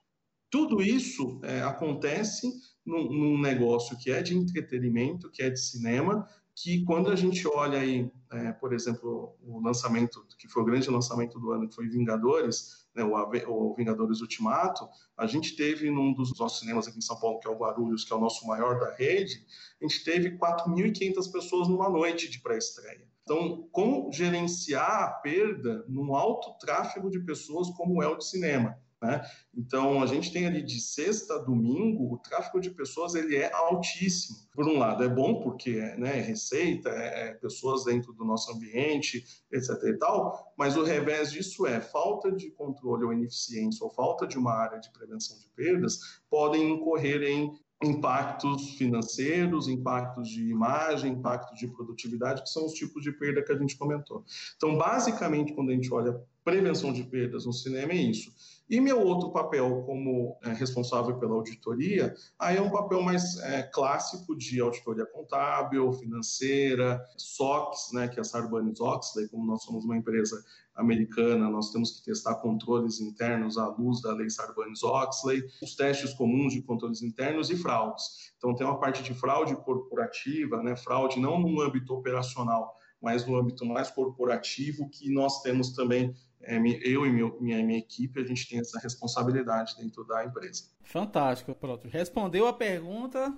[0.50, 2.50] tudo isso é, acontece
[2.84, 6.26] num, num, negócio que é de entretenimento, que é de cinema,
[6.62, 10.90] que quando a gente olha aí, é, por exemplo, o lançamento, que foi o grande
[10.90, 13.12] lançamento do ano, que foi Vingadores, né, o,
[13.48, 17.46] o, Vingadores Ultimato, a gente teve num dos nossos cinemas aqui em São Paulo, que
[17.46, 19.46] é o Guarulhos, que é o nosso maior da rede,
[19.80, 23.06] a gente teve 4.500 pessoas numa noite de pré-estreia.
[23.22, 28.76] Então, como gerenciar a perda num alto tráfego de pessoas como é o de cinema?
[29.00, 29.24] Né?
[29.56, 33.52] Então, a gente tem ali de sexta a domingo, o tráfego de pessoas ele é
[33.52, 34.38] altíssimo.
[34.52, 38.50] Por um lado, é bom porque né, é receita, é, é pessoas dentro do nosso
[38.50, 39.70] ambiente, etc.
[39.84, 44.36] e tal, mas o revés disso é falta de controle ou ineficiência ou falta de
[44.36, 51.56] uma área de prevenção de perdas podem incorrer em impactos financeiros, impactos de imagem, impactos
[51.56, 54.24] de produtividade, que são os tipos de perda que a gente comentou.
[54.56, 58.32] Então, basicamente, quando a gente olha prevenção de perdas no cinema, é isso
[58.68, 63.62] e meu outro papel como é, responsável pela auditoria, aí é um papel mais é,
[63.62, 69.96] clássico de auditoria contábil, financeira, SOX, né, que é a Sarbanes-Oxley, como nós somos uma
[69.96, 76.12] empresa americana, nós temos que testar controles internos à luz da lei Sarbanes-Oxley, os testes
[76.14, 78.32] comuns de controles internos e fraudes.
[78.36, 83.36] Então tem uma parte de fraude corporativa, né, fraude não no âmbito operacional, mas no
[83.36, 88.48] âmbito mais corporativo, que nós temos também eu e meu, minha, minha equipe, a gente
[88.48, 90.64] tem essa responsabilidade dentro da empresa.
[90.82, 91.88] Fantástico, pronto.
[91.88, 93.36] Respondeu a pergunta,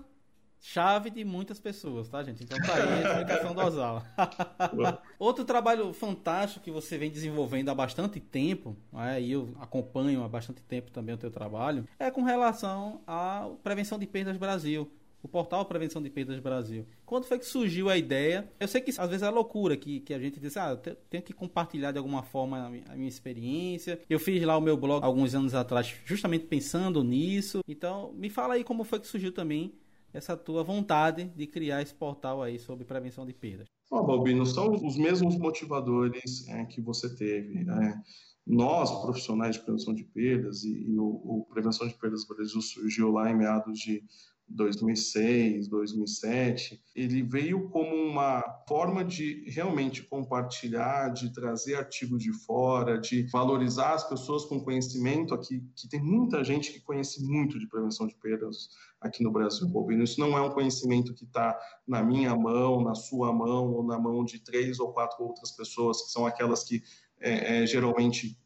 [0.61, 2.45] chave de muitas pessoas, tá, gente?
[2.45, 4.05] Então tá aí a explicação do Ozawa.
[5.19, 10.29] Outro trabalho fantástico que você vem desenvolvendo há bastante tempo, né, e eu acompanho há
[10.29, 14.91] bastante tempo também o teu trabalho, é com relação à prevenção de perdas Brasil
[15.23, 16.87] o portal Prevenção de Perdas Brasil.
[17.05, 18.51] Quando foi que surgiu a ideia?
[18.59, 21.23] Eu sei que às vezes é loucura que, que a gente diz, ah, eu tenho
[21.23, 24.01] que compartilhar de alguma forma a minha, a minha experiência.
[24.09, 27.61] Eu fiz lá o meu blog alguns anos atrás, justamente pensando nisso.
[27.69, 29.75] Então, me fala aí como foi que surgiu também
[30.13, 33.67] essa tua vontade de criar esse portal aí sobre prevenção de perdas.
[33.91, 37.65] Ó, oh, Balbino, são os mesmos motivadores é, que você teve.
[37.65, 38.01] Né?
[38.47, 43.11] Nós, profissionais de prevenção de perdas, e, e o, o, Prevenção de Perdas Brasil surgiu
[43.11, 44.03] lá em meados de
[44.51, 52.99] 2006, 2007, ele veio como uma forma de realmente compartilhar, de trazer artigos de fora,
[52.99, 57.69] de valorizar as pessoas com conhecimento aqui, que tem muita gente que conhece muito de
[57.69, 60.03] prevenção de perdas aqui no Brasil bovino.
[60.03, 63.99] Isso não é um conhecimento que está na minha mão, na sua mão ou na
[63.99, 66.83] mão de três ou quatro outras pessoas, que são aquelas que
[67.21, 68.37] é, é, geralmente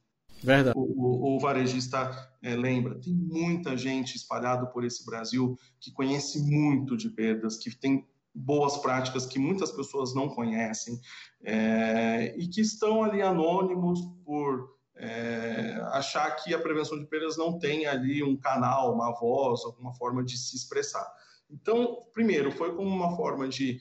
[0.44, 0.78] Verdade.
[0.78, 6.38] O, o, o varejista é, lembra, tem muita gente espalhada por esse Brasil que conhece
[6.42, 11.00] muito de perdas, que tem boas práticas que muitas pessoas não conhecem
[11.42, 17.58] é, e que estão ali anônimos por é, achar que a prevenção de perdas não
[17.58, 21.06] tem ali um canal, uma voz, alguma forma de se expressar.
[21.50, 23.80] Então, primeiro, foi como uma forma de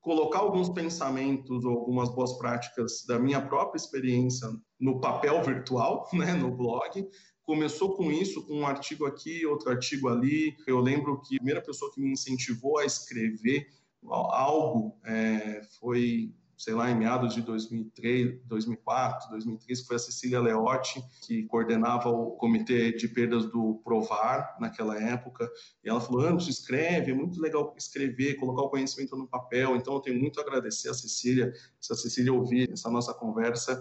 [0.00, 4.48] colocar alguns pensamentos ou algumas boas práticas da minha própria experiência
[4.80, 7.08] no papel virtual, né, no blog.
[7.44, 10.54] Começou com isso, com um artigo aqui, outro artigo ali.
[10.66, 13.66] Eu lembro que a primeira pessoa que me incentivou a escrever
[14.06, 21.00] algo é, foi sei lá, em meados de 2003, 2004, 2003, foi a Cecília Leotti,
[21.24, 25.48] que coordenava o comitê de perdas do Provar naquela época,
[25.84, 29.94] e ela falou, antes escreve, é muito legal escrever, colocar o conhecimento no papel, então
[29.94, 33.80] eu tenho muito a agradecer a Cecília, se a Cecília ouvir essa nossa conversa,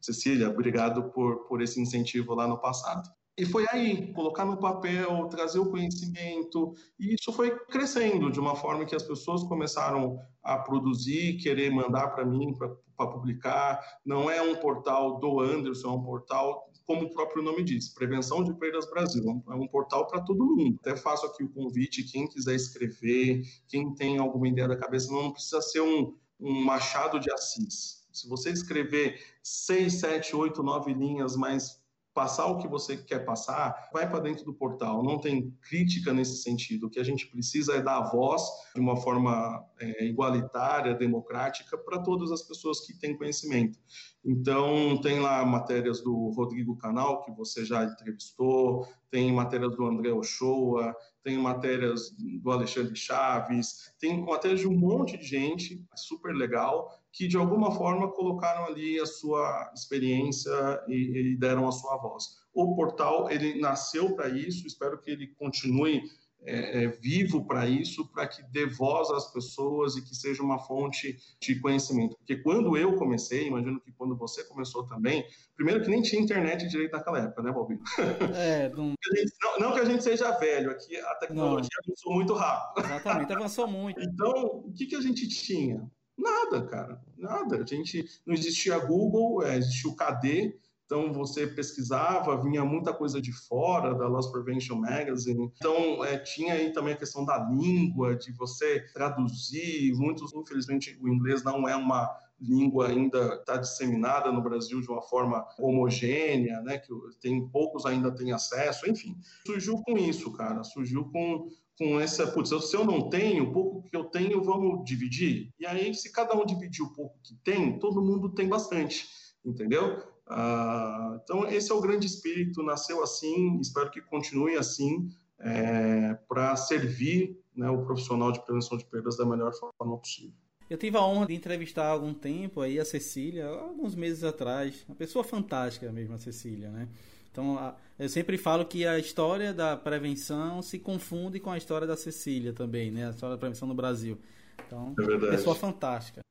[0.00, 3.08] Cecília, obrigado por, por esse incentivo lá no passado.
[3.38, 8.56] E foi aí, colocar no papel, trazer o conhecimento, e isso foi crescendo de uma
[8.56, 13.78] forma que as pessoas começaram a produzir, querer mandar para mim para publicar.
[14.06, 18.42] Não é um portal do Anderson, é um portal, como o próprio nome diz, Prevenção
[18.42, 19.22] de Perdas Brasil.
[19.50, 20.78] É um portal para todo mundo.
[20.80, 25.30] Até faço aqui o convite, quem quiser escrever, quem tem alguma ideia da cabeça, não
[25.30, 28.06] precisa ser um, um machado de Assis.
[28.10, 31.84] Se você escrever seis, sete, oito, nove linhas, mas
[32.16, 35.02] passar o que você quer passar, vai para dentro do portal.
[35.02, 36.86] Não tem crítica nesse sentido.
[36.86, 38.42] O que a gente precisa é dar voz
[38.74, 43.78] de uma forma é, igualitária, democrática, para todas as pessoas que têm conhecimento.
[44.24, 50.10] Então, tem lá matérias do Rodrigo Canal, que você já entrevistou, tem matérias do André
[50.10, 56.88] Ochoa, tem matérias do Alexandre Chaves, tem matérias de um monte de gente, super legal,
[57.12, 60.52] que de alguma forma colocaram ali a sua experiência
[60.86, 62.36] e, e deram a sua voz.
[62.54, 66.00] O portal ele nasceu para isso, espero que ele continue
[66.46, 70.60] é, é, vivo para isso, para que dê voz às pessoas e que seja uma
[70.60, 72.16] fonte de conhecimento.
[72.16, 76.68] Porque quando eu comecei, imagino que quando você começou também, primeiro que nem tinha internet
[76.68, 77.80] direito naquela época, né, Bobinho?
[78.36, 78.94] É, não...
[79.42, 79.58] não...
[79.58, 79.72] não...
[79.72, 81.92] que a gente seja velho, aqui a tecnologia não.
[81.92, 82.86] avançou muito rápido.
[82.86, 84.00] Exatamente, avançou muito.
[84.00, 85.90] então, o que, que a gente tinha?
[86.16, 87.62] Nada, cara, nada.
[87.62, 90.56] A gente não existia Google, é, existia o KD,
[90.86, 95.52] então você pesquisava, vinha muita coisa de fora da Loss Prevention Magazine.
[95.56, 99.92] Então é, tinha aí também a questão da língua, de você traduzir.
[99.96, 102.08] Muitos, infelizmente, o inglês não é uma
[102.40, 106.78] língua ainda está disseminada no Brasil de uma forma homogênea, né?
[106.78, 108.88] Que tem poucos ainda têm acesso.
[108.88, 110.62] Enfim, surgiu com isso, cara.
[110.62, 114.82] Surgiu com com essa, putz, se eu não tenho, o pouco que eu tenho, vamos
[114.82, 115.52] dividir.
[115.60, 119.06] E aí, se cada um dividir o pouco que tem, todo mundo tem bastante,
[119.44, 120.15] entendeu?
[120.26, 125.08] Ah, então, esse é o grande espírito, nasceu assim, espero que continue assim,
[125.38, 130.34] é, para servir né, o profissional de prevenção de perdas da melhor forma possível.
[130.68, 134.84] Eu tive a honra de entrevistar há algum tempo aí a Cecília, alguns meses atrás,
[134.88, 136.88] uma pessoa fantástica mesmo, a Cecília, né?
[137.30, 141.96] Então, eu sempre falo que a história da prevenção se confunde com a história da
[141.96, 143.06] Cecília também, né?
[143.06, 144.18] A história da prevenção no Brasil.
[144.66, 146.22] Então, é pessoa fantástica.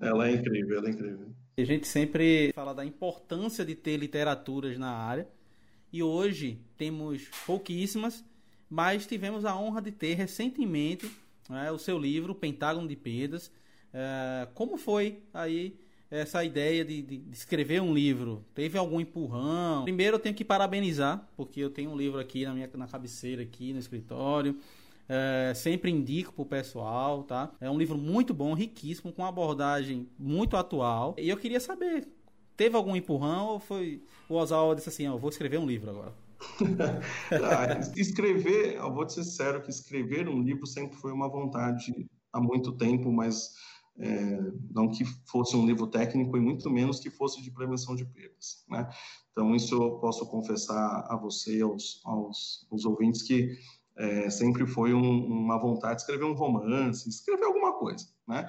[0.00, 1.28] Ela é incrível, ela é incrível.
[1.56, 5.28] A gente sempre fala da importância de ter literaturas na área.
[5.92, 8.24] E hoje temos pouquíssimas,
[8.68, 11.10] mas tivemos a honra de ter recentemente
[11.48, 13.50] né, o seu livro Pentágono de Perdas.
[13.92, 15.76] É, como foi aí
[16.10, 18.44] essa ideia de, de, de, escrever um livro?
[18.54, 19.84] Teve algum empurrão?
[19.84, 23.42] Primeiro eu tenho que parabenizar, porque eu tenho um livro aqui na minha na cabeceira,
[23.42, 24.58] aqui no escritório.
[25.08, 27.50] É, sempre indico pro pessoal, tá?
[27.60, 31.14] É um livro muito bom, riquíssimo, com uma abordagem muito atual.
[31.16, 32.06] E eu queria saber,
[32.56, 36.12] teve algum empurrão ou foi o Oswald disse assim, ó, vou escrever um livro agora?
[37.32, 42.06] ah, escrever, eu vou te ser sincero que escrever um livro sempre foi uma vontade
[42.32, 43.54] há muito tempo, mas
[43.98, 44.38] é,
[44.70, 48.64] não que fosse um livro técnico e muito menos que fosse de prevenção de perdas,
[48.68, 48.88] né?
[49.32, 53.56] Então isso eu posso confessar a você, aos, aos, aos ouvintes que
[53.98, 58.48] é, sempre foi um, uma vontade de escrever um romance, escrever alguma coisa, né?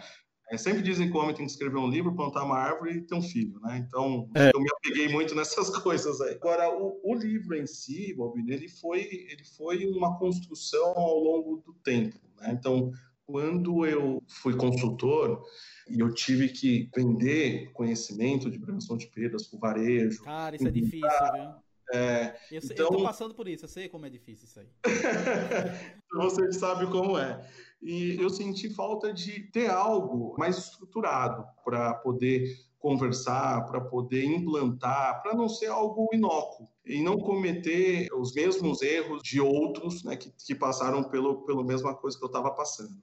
[0.51, 3.01] É, sempre dizem que o homem tem que escrever um livro, plantar uma árvore e
[3.01, 3.77] ter um filho, né?
[3.77, 4.49] Então, é.
[4.53, 6.35] eu me apeguei muito nessas coisas aí.
[6.35, 11.57] Agora, o, o livro em si, Bob, ele foi, ele foi uma construção ao longo
[11.65, 12.51] do tempo, né?
[12.51, 12.91] Então,
[13.25, 15.43] quando eu fui consultor
[15.87, 20.23] e eu tive que vender conhecimento de prevenção de perdas para o varejo.
[20.23, 21.68] Cara, isso é difícil, viu?
[21.93, 22.85] É, eu, então...
[22.85, 24.67] eu tô passando por isso, eu sei como é difícil isso aí.
[26.13, 27.47] Você sabe como é.
[27.81, 35.21] E eu senti falta de ter algo mais estruturado para poder conversar, para poder implantar,
[35.21, 40.31] para não ser algo inócuo e não cometer os mesmos erros de outros né, que,
[40.31, 42.95] que passaram pelo, pela mesma coisa que eu estava passando.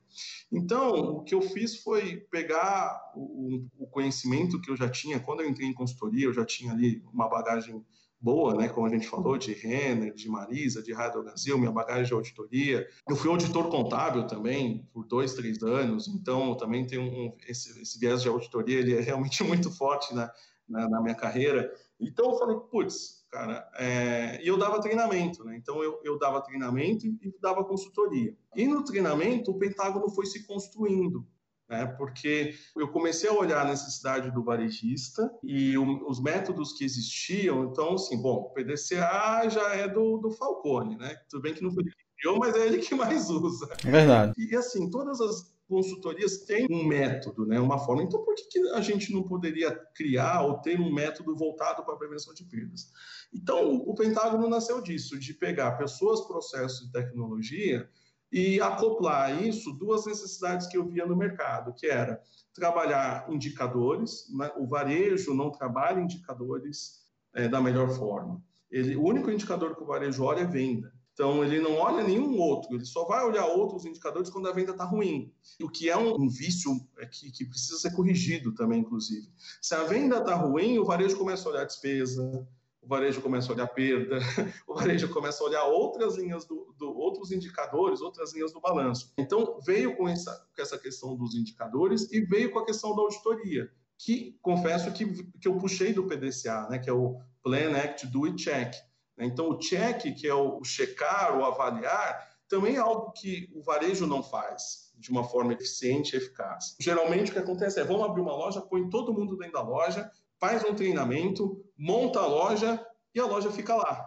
[0.51, 5.43] Então, o que eu fiz foi pegar o, o conhecimento que eu já tinha, quando
[5.43, 7.85] eu entrei em consultoria, eu já tinha ali uma bagagem
[8.21, 12.05] boa, né, como a gente falou, de Renner, de Marisa, de Rádio Brasil, minha bagagem
[12.05, 12.87] de auditoria.
[13.09, 17.99] Eu fui auditor contábil também por dois, três anos, então também tem um, esse, esse
[17.99, 20.31] viés de auditoria, ele é realmente muito forte na,
[20.69, 21.73] na, na minha carreira.
[22.01, 24.43] Então eu falei, putz, cara, é...
[24.43, 25.57] e eu dava treinamento, né?
[25.57, 28.37] Então eu, eu dava treinamento e dava consultoria.
[28.55, 31.27] E no treinamento o Pentágono foi se construindo
[31.69, 31.87] né?
[31.99, 37.65] Porque eu comecei a olhar a necessidade do varejista e o, os métodos que existiam.
[37.65, 41.17] Então, assim, bom, o PDCA já é do, do Falcone, né?
[41.29, 43.69] Tudo bem que não foi ele que criou, mas é ele que mais usa.
[43.85, 44.33] É verdade.
[44.39, 47.59] E assim, todas as consultorias têm um método, né?
[47.59, 48.03] Uma forma.
[48.03, 51.95] Então, por que, que a gente não poderia criar ou ter um método voltado para
[51.95, 52.93] a prevenção de perdas?
[53.35, 57.89] Então, o Pentágono nasceu disso, de pegar pessoas, processos e tecnologia
[58.33, 62.21] e acoplar a isso duas necessidades que eu via no mercado, que era
[62.53, 64.51] trabalhar indicadores, né?
[64.57, 68.43] o varejo não trabalha indicadores é, da melhor forma.
[68.71, 70.93] Ele, o único indicador que o varejo olha é venda.
[71.13, 74.73] Então, ele não olha nenhum outro, ele só vai olhar outros indicadores quando a venda
[74.73, 75.33] está ruim.
[75.63, 79.27] O que é um, um vício é que, que, precisa ser corrigido também, inclusive.
[79.63, 82.47] Se a venda está ruim, o varejo começa a olhar despesa,
[82.87, 84.21] o varejo começa a olhar perda,
[84.67, 89.13] o varejo começa a olhar outras linhas do, do outros indicadores, outras linhas do balanço.
[89.19, 93.03] Então veio com essa, com essa questão dos indicadores e veio com a questão da
[93.03, 93.69] auditoria,
[93.99, 95.05] que confesso que,
[95.41, 98.73] que eu puxei do PDCA, né, que é o Plan, Act, Do e Check.
[99.19, 104.07] Então o check, que é o checar, o avaliar, também é algo que o varejo
[104.07, 106.77] não faz de uma forma eficiente e eficaz.
[106.79, 110.09] Geralmente o que acontece é, vamos abrir uma loja, põe todo mundo dentro da loja
[110.41, 112.85] faz um treinamento, monta a loja
[113.15, 114.07] e a loja fica lá.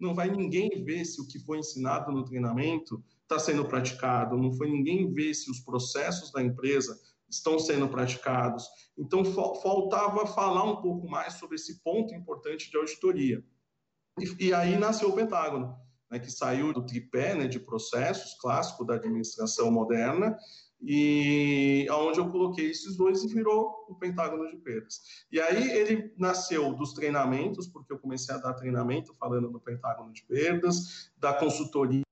[0.00, 4.52] Não vai ninguém ver se o que foi ensinado no treinamento está sendo praticado, não
[4.52, 6.98] foi ninguém ver se os processos da empresa
[7.28, 8.66] estão sendo praticados.
[8.96, 13.44] Então, faltava falar um pouco mais sobre esse ponto importante de auditoria.
[14.18, 15.76] E, e aí nasceu o Pentágono,
[16.10, 20.36] né, que saiu do tripé né, de processos clássico da administração moderna
[20.80, 25.00] e aonde eu coloquei esses dois e virou o pentágono de perdas.
[25.30, 30.12] E aí ele nasceu dos treinamentos, porque eu comecei a dar treinamento falando do pentágono
[30.12, 32.02] de perdas, da consultoria.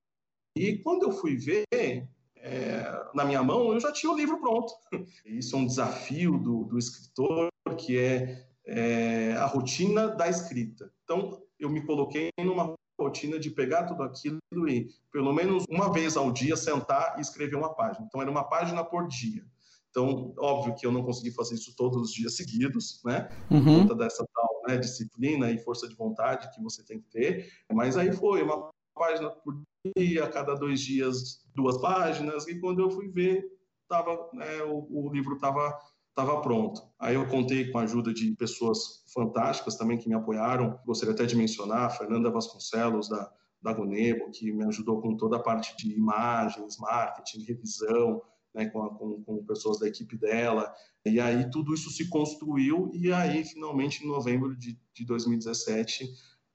[0.57, 4.73] E quando eu fui ver é, na minha mão, eu já tinha o livro pronto.
[5.25, 7.49] Isso é um desafio do, do escritor,
[7.79, 10.93] que é, é a rotina da escrita.
[11.05, 14.39] Então, eu me coloquei numa rotina de pegar tudo aquilo
[14.69, 18.07] e, pelo menos uma vez ao dia, sentar e escrever uma página.
[18.07, 19.45] Então, era uma página por dia.
[19.91, 23.31] Então, óbvio que eu não consegui fazer isso todos os dias seguidos, né?
[23.49, 23.81] Por uhum.
[23.81, 27.51] conta dessa tal né, disciplina e força de vontade que você tem que ter.
[27.73, 29.59] Mas aí foi uma página por
[29.97, 32.47] dia, a cada dois dias, duas páginas.
[32.47, 33.47] E quando eu fui ver,
[33.89, 35.79] tava, né, o, o livro estava
[36.17, 36.83] estava pronto.
[36.99, 40.81] Aí eu contei com a ajuda de pessoas fantásticas também que me apoiaram.
[40.87, 45.37] Gostaria até de mencionar a Fernanda Vasconcelos, da, da Gonebo, que me ajudou com toda
[45.37, 48.23] a parte de imagens, marketing, revisão,
[48.55, 50.73] né, com, a, com, com, pessoas da equipe dela.
[51.05, 56.09] E aí tudo isso se construiu e aí, finalmente, em novembro de, de 2017,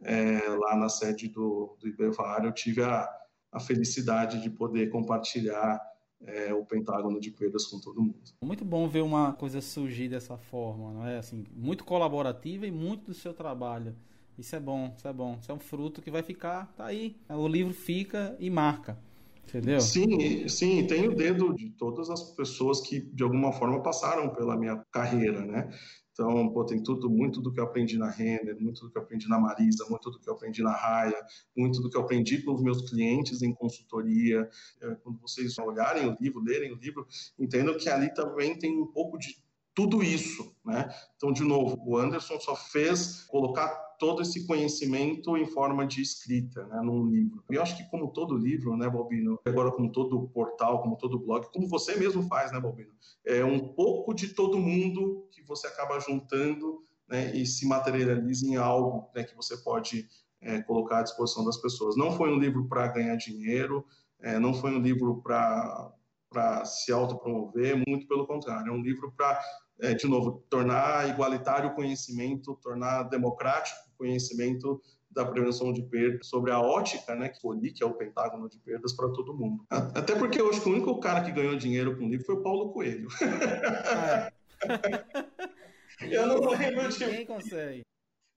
[0.04, 3.08] é, lá na sede do, do Ibevar, eu tive a,
[3.52, 5.80] a felicidade de poder compartilhar
[6.26, 8.16] é, o pentágono de perdas com todo mundo.
[8.44, 11.18] Muito bom ver uma coisa surgir dessa forma, não é?
[11.18, 13.96] Assim, muito colaborativa e muito do seu trabalho.
[14.38, 15.38] Isso é bom, isso é bom.
[15.40, 17.16] Isso é um fruto que vai ficar, tá aí.
[17.30, 18.98] O livro fica e marca.
[19.48, 19.82] Entendeu?
[19.82, 24.56] Sim, sim, tem o dedo de todas as pessoas que de alguma forma passaram pela
[24.56, 25.70] minha carreira, né?
[26.22, 29.02] Então, pô, tem tudo, muito do que eu aprendi na Renner, muito do que eu
[29.02, 31.20] aprendi na Marisa, muito do que eu aprendi na Raia,
[31.58, 34.48] muito do que eu aprendi com os meus clientes em consultoria.
[34.80, 37.08] É, quando vocês olharem o livro, lerem o livro,
[37.40, 39.36] entendam que ali também tem um pouco de
[39.74, 40.94] tudo isso, né?
[41.16, 43.70] Então, de novo, o Anderson só fez colocar
[44.02, 47.44] todo esse conhecimento em forma de escrita, né, num livro.
[47.52, 51.20] E eu acho que como todo livro, né, Balbino, agora como todo portal, como todo
[51.20, 52.90] blog, como você mesmo faz, né, Balbino,
[53.24, 58.56] é um pouco de todo mundo que você acaba juntando, né, e se materializa em
[58.56, 60.08] algo, né, que você pode
[60.42, 61.96] é, colocar à disposição das pessoas.
[61.96, 63.86] Não foi um livro para ganhar dinheiro,
[64.20, 65.94] é, não foi um livro para
[66.28, 69.38] para se autopromover, muito pelo contrário, é um livro para
[69.82, 76.28] é, de novo, tornar igualitário o conhecimento, tornar democrático o conhecimento da prevenção de perdas,
[76.28, 79.66] sobre a ótica, né, que escolhi, que é o pentágono de perdas para todo mundo.
[79.70, 82.36] Até porque eu acho que o único cara que ganhou dinheiro com o livro foi
[82.36, 83.10] o Paulo Coelho.
[83.92, 84.32] É.
[86.16, 87.06] eu não lembro de...
[87.06, 87.82] Quem consegue?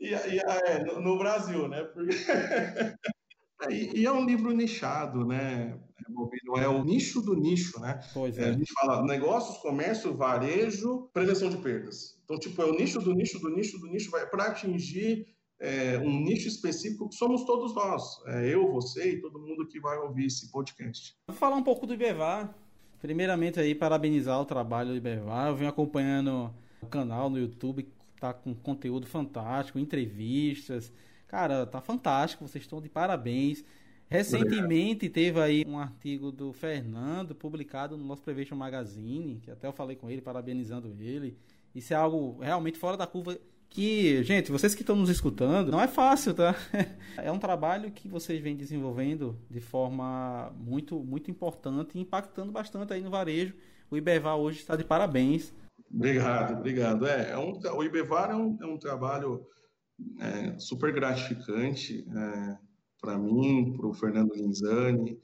[0.00, 1.84] E, e, é, no, no, Brasil, né?
[1.84, 2.10] Porque...
[3.70, 5.78] e, e, é um livro nichado, né?
[6.08, 8.00] Não é o nicho do nicho, né?
[8.12, 8.50] Pois é.
[8.50, 12.18] A gente fala negócios, comércio, varejo, prevenção de perdas.
[12.24, 15.26] Então, tipo, é o nicho do nicho do nicho do nicho, vai para atingir
[15.60, 18.02] é, um nicho específico que somos todos nós.
[18.26, 21.14] É, eu, você e todo mundo que vai ouvir esse podcast.
[21.26, 22.54] Vou falar um pouco do Ibevar.
[23.00, 25.48] Primeiramente aí, parabenizar o trabalho do Ibevar.
[25.48, 27.88] Eu venho acompanhando o canal no YouTube,
[28.18, 30.92] tá com conteúdo fantástico, entrevistas.
[31.26, 33.64] Cara, tá fantástico, vocês estão de parabéns.
[34.08, 39.72] Recentemente teve aí um artigo do Fernando publicado no nosso Prevention Magazine, que até eu
[39.72, 41.36] falei com ele, parabenizando ele.
[41.74, 43.36] Isso é algo realmente fora da curva
[43.68, 46.54] que, gente, vocês que estão nos escutando, não é fácil, tá?
[47.18, 52.92] É um trabalho que vocês vêm desenvolvendo de forma muito, muito importante e impactando bastante
[52.92, 53.54] aí no varejo.
[53.90, 55.52] O Ibevar hoje está de parabéns.
[55.92, 57.06] Obrigado, obrigado.
[57.06, 59.44] É, é um, o Ibevar é um, é um trabalho
[60.20, 62.04] é, super gratificante.
[62.16, 62.73] É
[63.04, 65.20] para mim, para o Fernando Linzani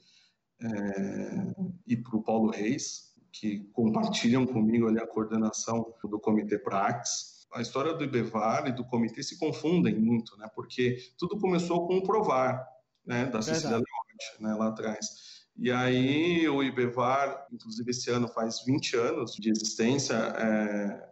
[0.61, 1.53] é,
[1.87, 7.47] e para o Paulo Reis, que compartilham comigo ali a coordenação do Comitê Prax.
[7.51, 10.47] A história do IBEVAR e do comitê se confundem muito, né?
[10.55, 12.65] Porque tudo começou com o Provar,
[13.05, 13.25] né?
[13.25, 14.53] Da Cecília Leonte, né?
[14.53, 15.41] Lá atrás.
[15.57, 21.09] E aí o IBEVAR, inclusive esse ano faz 20 anos de existência, é,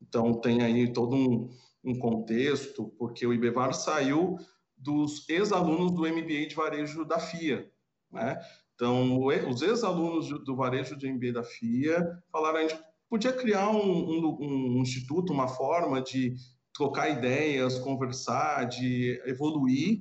[0.00, 1.48] então tem aí todo um,
[1.84, 4.36] um contexto, porque o IBEVAR saiu
[4.78, 7.70] dos ex-alunos do MBA de varejo da FIA.
[8.10, 8.38] Né?
[8.74, 13.80] Então, os ex-alunos do varejo de MBA da FIA falaram: a gente podia criar um,
[13.80, 16.34] um, um instituto, uma forma de
[16.72, 19.98] trocar ideias, conversar, de evoluir.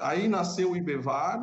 [0.00, 1.40] Aí nasceu o IBEVAR,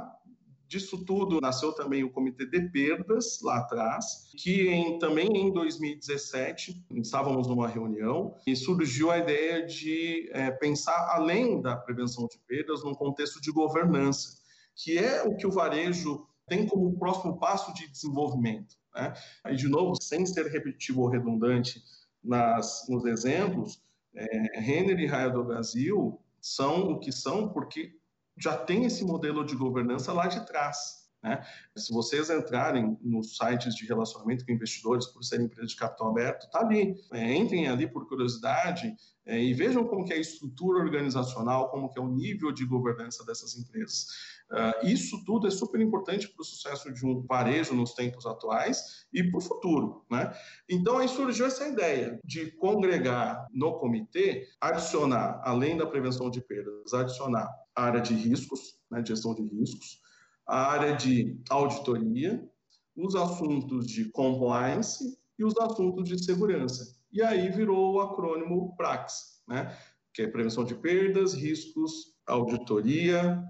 [0.73, 6.83] Disso tudo nasceu também o Comitê de Perdas lá atrás, que em, também em 2017
[6.95, 12.83] estávamos numa reunião e surgiu a ideia de é, pensar além da prevenção de perdas
[12.83, 14.39] num contexto de governança,
[14.75, 18.75] que é o que o varejo tem como próximo passo de desenvolvimento.
[18.95, 19.13] Né?
[19.49, 21.83] E de novo, sem ser repetitivo ou redundante
[22.23, 23.79] nas, nos exemplos,
[24.15, 27.93] é, Renner e Raia do Brasil são o que são porque
[28.37, 31.03] já tem esse modelo de governança lá de trás.
[31.23, 31.41] Né?
[31.77, 36.45] Se vocês entrarem nos sites de relacionamento com investidores, por serem empresas de capital aberto,
[36.45, 36.95] está ali.
[37.13, 38.93] É, entrem ali por curiosidade
[39.25, 43.57] é, e vejam como é a estrutura organizacional, como é o nível de governança dessas
[43.57, 44.07] empresas.
[44.51, 49.05] Uh, isso tudo é super importante para o sucesso de um varejo nos tempos atuais
[49.11, 50.05] e para o futuro.
[50.11, 50.31] Né?
[50.69, 56.93] Então, aí surgiu essa ideia de congregar no comitê, adicionar, além da prevenção de perdas,
[56.93, 59.99] adicionar a área de riscos, né, gestão de riscos,
[60.47, 62.47] a área de auditoria,
[62.95, 66.95] os assuntos de compliance e os assuntos de segurança.
[67.11, 69.75] E aí virou o acrônimo PRAX, né,
[70.13, 73.43] que é prevenção de perdas, riscos, auditoria,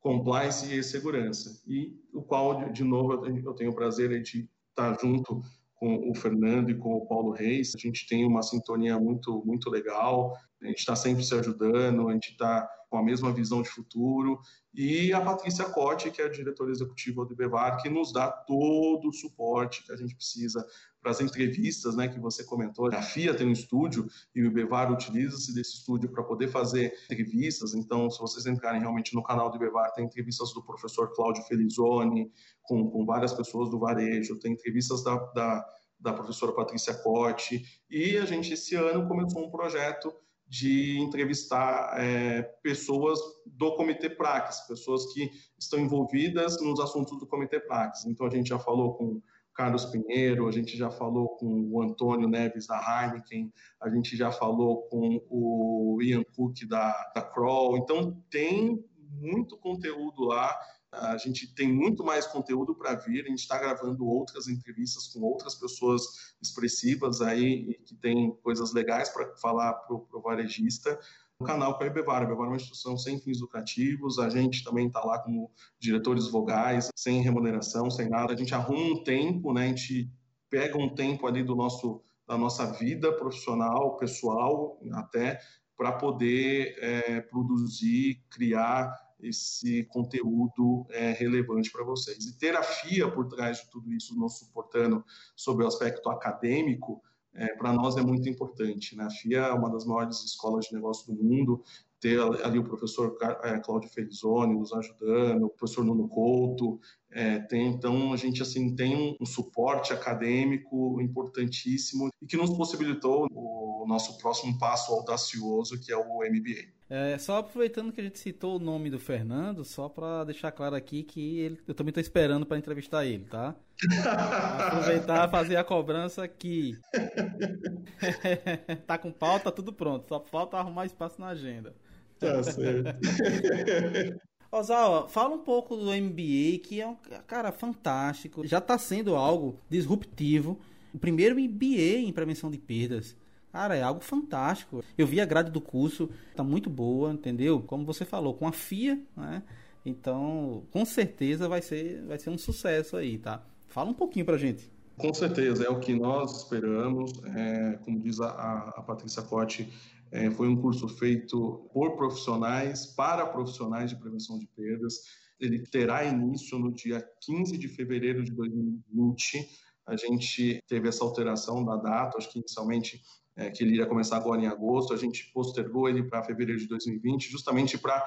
[0.00, 1.62] compliance e segurança.
[1.66, 5.42] E o qual, de novo, eu tenho o prazer de estar junto
[5.74, 7.72] com o Fernando e com o Paulo Reis.
[7.74, 10.34] A gente tem uma sintonia muito, muito legal.
[10.62, 14.38] A gente está sempre se ajudando, a gente está com a mesma visão de futuro.
[14.72, 19.08] E a Patrícia Cote, que é a diretora executiva do IBEVAR, que nos dá todo
[19.08, 20.64] o suporte que a gente precisa
[21.00, 22.92] para as entrevistas, né, que você comentou.
[22.92, 27.74] A FIA tem um estúdio e o IBEVAR utiliza-se desse estúdio para poder fazer entrevistas.
[27.74, 32.30] Então, se vocês entrarem realmente no canal do IBEVAR, tem entrevistas do professor Cláudio Felizoni
[32.62, 35.66] com, com várias pessoas do varejo, tem entrevistas da, da,
[35.98, 37.64] da professora Patrícia Cote.
[37.88, 40.12] E a gente, esse ano, começou um projeto
[40.48, 47.58] de entrevistar é, pessoas do Comitê Praxis, pessoas que estão envolvidas nos assuntos do Comitê
[47.60, 48.06] Praxis.
[48.06, 49.20] Então, a gente já falou com
[49.54, 54.30] Carlos Pinheiro, a gente já falou com o Antônio Neves da Heineken, a gente já
[54.30, 57.78] falou com o Ian Cook da, da Kroll.
[57.78, 60.54] Então, tem muito conteúdo lá.
[60.92, 63.24] A gente tem muito mais conteúdo para vir.
[63.24, 66.02] A gente está gravando outras entrevistas com outras pessoas
[66.40, 70.98] expressivas aí que tem coisas legais para falar para o varejista
[71.38, 72.22] o canal com a Ibevar.
[72.22, 76.88] A é uma instituição sem fins lucrativos, a gente também está lá como diretores vogais,
[76.96, 78.32] sem remuneração, sem nada.
[78.32, 79.64] A gente arruma um tempo, né?
[79.64, 80.10] a gente
[80.48, 85.38] pega um tempo ali do nosso, da nossa vida profissional, pessoal, até,
[85.76, 92.26] para poder é, produzir, criar esse conteúdo é, relevante para vocês.
[92.26, 95.04] E ter a FIA por trás de tudo isso, nos suportando
[95.34, 97.02] sobre o aspecto acadêmico,
[97.34, 98.96] é, para nós é muito importante.
[98.96, 99.04] Né?
[99.04, 101.62] A FIA é uma das maiores escolas de negócio do mundo,
[102.00, 106.78] ter ali o professor é, Cláudio Felizoni nos ajudando, o professor Nuno Couto,
[107.10, 112.50] é, tem, então a gente assim tem um, um, suporte acadêmico importantíssimo e que nos
[112.50, 116.76] possibilitou o nosso próximo passo audacioso, que é o MBA.
[116.88, 120.76] É, só aproveitando que a gente citou o nome do Fernando, só para deixar claro
[120.76, 123.56] aqui que ele, eu também estou esperando para entrevistar ele, tá?
[124.68, 126.78] Aproveitar fazer a cobrança aqui.
[128.86, 131.74] tá com pauta, tudo pronto, só falta arrumar espaço na agenda.
[132.20, 132.94] Tá certo.
[134.50, 138.46] Ozawa, fala um pouco do MBA, que é um cara fantástico.
[138.46, 140.58] Já está sendo algo disruptivo.
[140.94, 143.16] O primeiro MBA em prevenção de perdas.
[143.56, 144.84] Cara, é algo fantástico.
[144.98, 147.58] Eu vi a grade do curso, tá muito boa, entendeu?
[147.62, 149.42] Como você falou, com a FIA, né?
[149.82, 153.42] Então, com certeza vai ser, vai ser um sucesso aí, tá?
[153.68, 154.70] Fala um pouquinho pra gente.
[154.98, 157.10] Com certeza, é o que nós esperamos.
[157.34, 158.28] É, como diz a,
[158.76, 159.72] a Patrícia Cotti,
[160.12, 165.00] é, foi um curso feito por profissionais, para profissionais de prevenção de perdas.
[165.40, 169.48] Ele terá início no dia 15 de fevereiro de 2020.
[169.86, 173.00] A gente teve essa alteração da data, acho que inicialmente
[173.36, 176.66] é, que ele iria começar agora em agosto, a gente postergou ele para fevereiro de
[176.66, 178.02] 2020, justamente para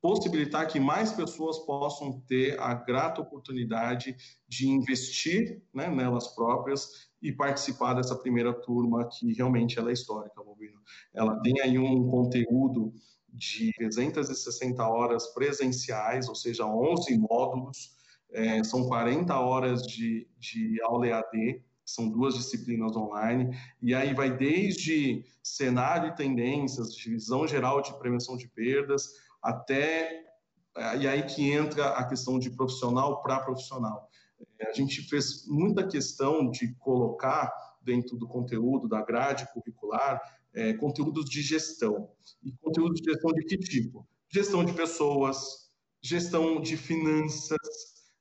[0.00, 4.14] possibilitar que mais pessoas possam ter a grata oportunidade
[4.46, 10.44] de investir né, nelas próprias e participar dessa primeira turma que realmente ela é histórica,
[10.44, 10.78] Bobino.
[11.14, 12.92] Ela tem aí um conteúdo
[13.32, 17.96] de 360 horas presenciais, ou seja, 11 módulos,
[18.30, 24.36] é, são 40 horas de, de aula EAD, são duas disciplinas online, e aí vai
[24.36, 29.10] desde cenário e tendências, visão geral de prevenção de perdas,
[29.42, 30.24] até
[30.98, 34.10] e aí que entra a questão de profissional para profissional.
[34.58, 40.20] É, a gente fez muita questão de colocar dentro do conteúdo da grade curricular
[40.52, 42.10] é, conteúdos de gestão.
[42.42, 44.06] E conteúdos de gestão de que tipo?
[44.28, 45.70] Gestão de pessoas,
[46.02, 47.58] gestão de finanças,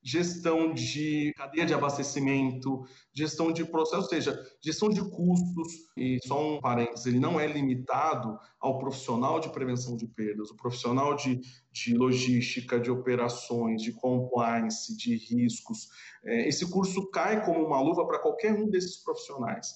[0.03, 5.73] gestão de cadeia de abastecimento, gestão de processo, ou seja, gestão de custos.
[5.95, 10.57] E só um parênteses, ele não é limitado ao profissional de prevenção de perdas, o
[10.57, 11.39] profissional de,
[11.71, 15.87] de logística, de operações, de compliance, de riscos.
[16.25, 19.73] É, esse curso cai como uma luva para qualquer um desses profissionais.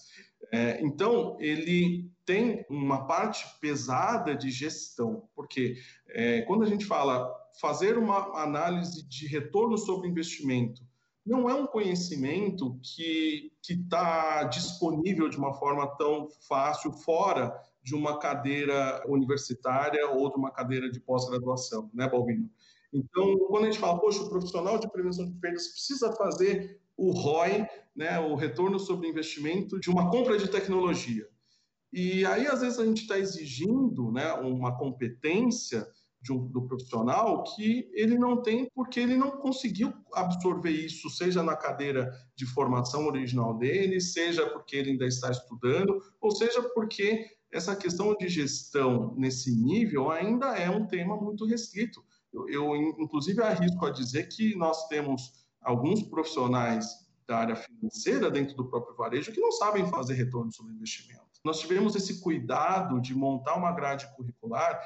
[0.52, 5.76] É, então, ele tem uma parte pesada de gestão, porque
[6.10, 10.82] é, quando a gente fala fazer uma análise de retorno sobre investimento
[11.28, 17.54] não é um conhecimento que está disponível de uma forma tão fácil fora
[17.84, 22.50] de uma cadeira universitária ou de uma cadeira de pós-graduação, né, Balbino?
[22.94, 27.12] Então, quando a gente fala, poxa, o profissional de prevenção de perdas precisa fazer o
[27.12, 31.28] ROI, né, o retorno sobre investimento de uma compra de tecnologia.
[31.92, 35.86] E aí, às vezes, a gente está exigindo né, uma competência
[36.30, 41.56] um, do profissional que ele não tem porque ele não conseguiu absorver isso, seja na
[41.56, 47.76] cadeira de formação original dele, seja porque ele ainda está estudando, ou seja porque essa
[47.76, 52.04] questão de gestão nesse nível ainda é um tema muito restrito.
[52.34, 58.56] Eu, eu inclusive, arrisco a dizer que nós temos alguns profissionais da área financeira dentro
[58.56, 61.26] do próprio varejo que não sabem fazer retorno sobre investimento.
[61.44, 64.80] Nós tivemos esse cuidado de montar uma grade curricular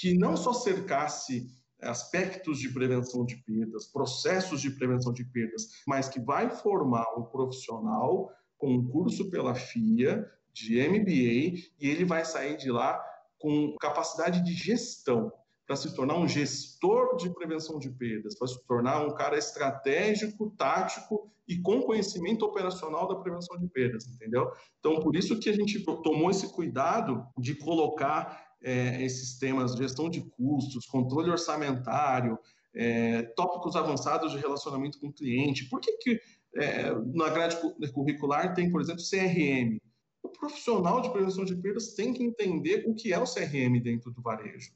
[0.00, 1.48] que não só cercasse
[1.80, 7.22] aspectos de prevenção de perdas, processos de prevenção de perdas, mas que vai formar um
[7.22, 13.00] profissional com um curso pela FIA, de MBA, e ele vai sair de lá
[13.38, 15.32] com capacidade de gestão,
[15.64, 20.50] para se tornar um gestor de prevenção de perdas, para se tornar um cara estratégico,
[20.56, 24.50] tático e com conhecimento operacional da prevenção de perdas, entendeu?
[24.80, 30.10] Então, por isso que a gente tomou esse cuidado de colocar é, esses temas gestão
[30.10, 32.38] de custos, controle orçamentário,
[32.74, 35.68] é, tópicos avançados de relacionamento com o cliente.
[35.68, 36.20] Por que, que
[36.56, 37.56] é, na grade
[37.92, 39.78] curricular tem, por exemplo, CRM?
[40.22, 44.10] O profissional de prevenção de perdas tem que entender o que é o CRM dentro
[44.10, 44.70] do varejo.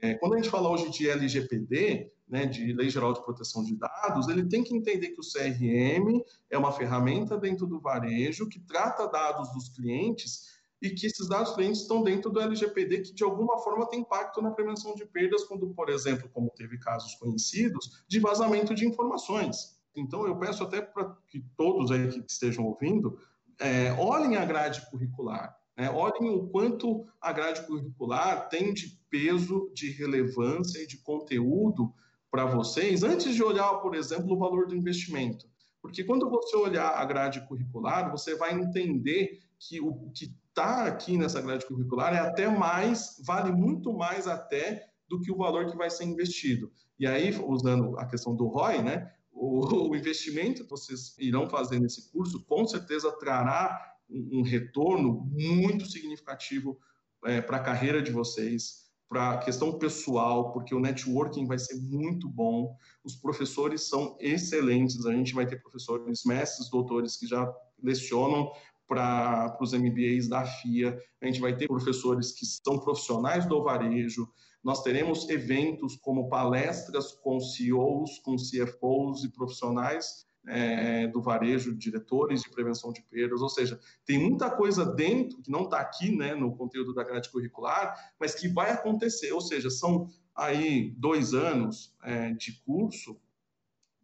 [0.00, 3.76] É, quando a gente fala hoje de LGPD, né, de Lei Geral de Proteção de
[3.76, 6.20] Dados, ele tem que entender que o CRM
[6.50, 10.55] é uma ferramenta dentro do varejo que trata dados dos clientes
[10.86, 14.40] e que esses dados clientes estão dentro do LGPD, que de alguma forma tem impacto
[14.40, 19.76] na prevenção de perdas, quando, por exemplo, como teve casos conhecidos, de vazamento de informações.
[19.94, 23.18] Então, eu peço até para que todos aí que estejam ouvindo
[23.58, 25.90] é, olhem a grade curricular, né?
[25.90, 31.92] olhem o quanto a grade curricular tem de peso, de relevância e de conteúdo
[32.30, 35.46] para vocês, antes de olhar, por exemplo, o valor do investimento.
[35.80, 41.16] Porque quando você olhar a grade curricular, você vai entender que o que está aqui
[41.16, 45.76] nessa grade curricular é até mais, vale muito mais até do que o valor que
[45.76, 46.72] vai ser investido.
[46.98, 51.78] E aí, usando a questão do ROI, né, o, o investimento que vocês irão fazer
[51.78, 53.78] nesse curso com certeza trará
[54.08, 56.78] um, um retorno muito significativo
[57.24, 61.76] é, para a carreira de vocês, para a questão pessoal, porque o networking vai ser
[61.76, 67.52] muito bom, os professores são excelentes, a gente vai ter professores, mestres, doutores que já
[67.82, 68.50] lecionam
[68.86, 71.26] para os MBAs da FIA, a.
[71.26, 74.28] Gente vai ter professores que são profissionais do varejo,
[74.62, 82.42] nós teremos eventos como palestras com CEOs, com CFOs e profissionais é, do varejo, diretores
[82.42, 86.34] de prevenção de perdas, ou seja, tem muita coisa dentro que não está aqui né,
[86.34, 91.94] no conteúdo da grade curricular, mas que vai acontecer, ou seja, são aí dois anos
[92.02, 93.20] é, de curso,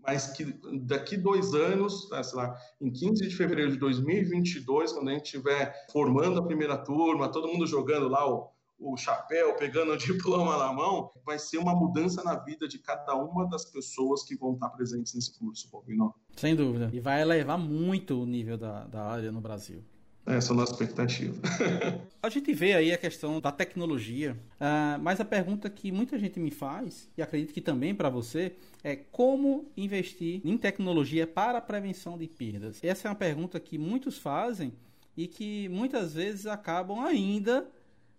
[0.03, 0.45] mas que
[0.81, 5.25] daqui dois anos, né, sei lá, em 15 de fevereiro de 2022, quando a gente
[5.25, 8.51] estiver formando a primeira turma, todo mundo jogando lá o
[8.83, 13.15] o chapéu, pegando o diploma na mão, vai ser uma mudança na vida de cada
[13.15, 16.15] uma das pessoas que vão estar presentes nesse curso, Bobino.
[16.37, 16.91] Sem dúvida.
[16.93, 19.83] E vai elevar muito o nível da, da área no Brasil.
[20.25, 21.35] Essa é a nossa expectativa.
[22.23, 26.39] a gente vê aí a questão da tecnologia, uh, mas a pergunta que muita gente
[26.39, 28.55] me faz, e acredito que também para você,
[28.85, 32.79] é como investir em tecnologia para a prevenção de perdas.
[32.83, 34.73] Essa é uma pergunta que muitos fazem
[35.17, 37.67] e que muitas vezes acabam ainda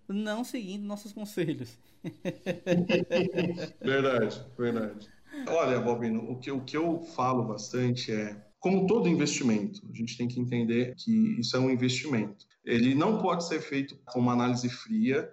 [0.07, 1.77] não seguindo nossos conselhos.
[3.81, 5.07] verdade, verdade.
[5.47, 10.17] Olha, Bobino, o que, o que eu falo bastante é, como todo investimento, a gente
[10.17, 12.45] tem que entender que isso é um investimento.
[12.63, 15.29] Ele não pode ser feito com uma análise fria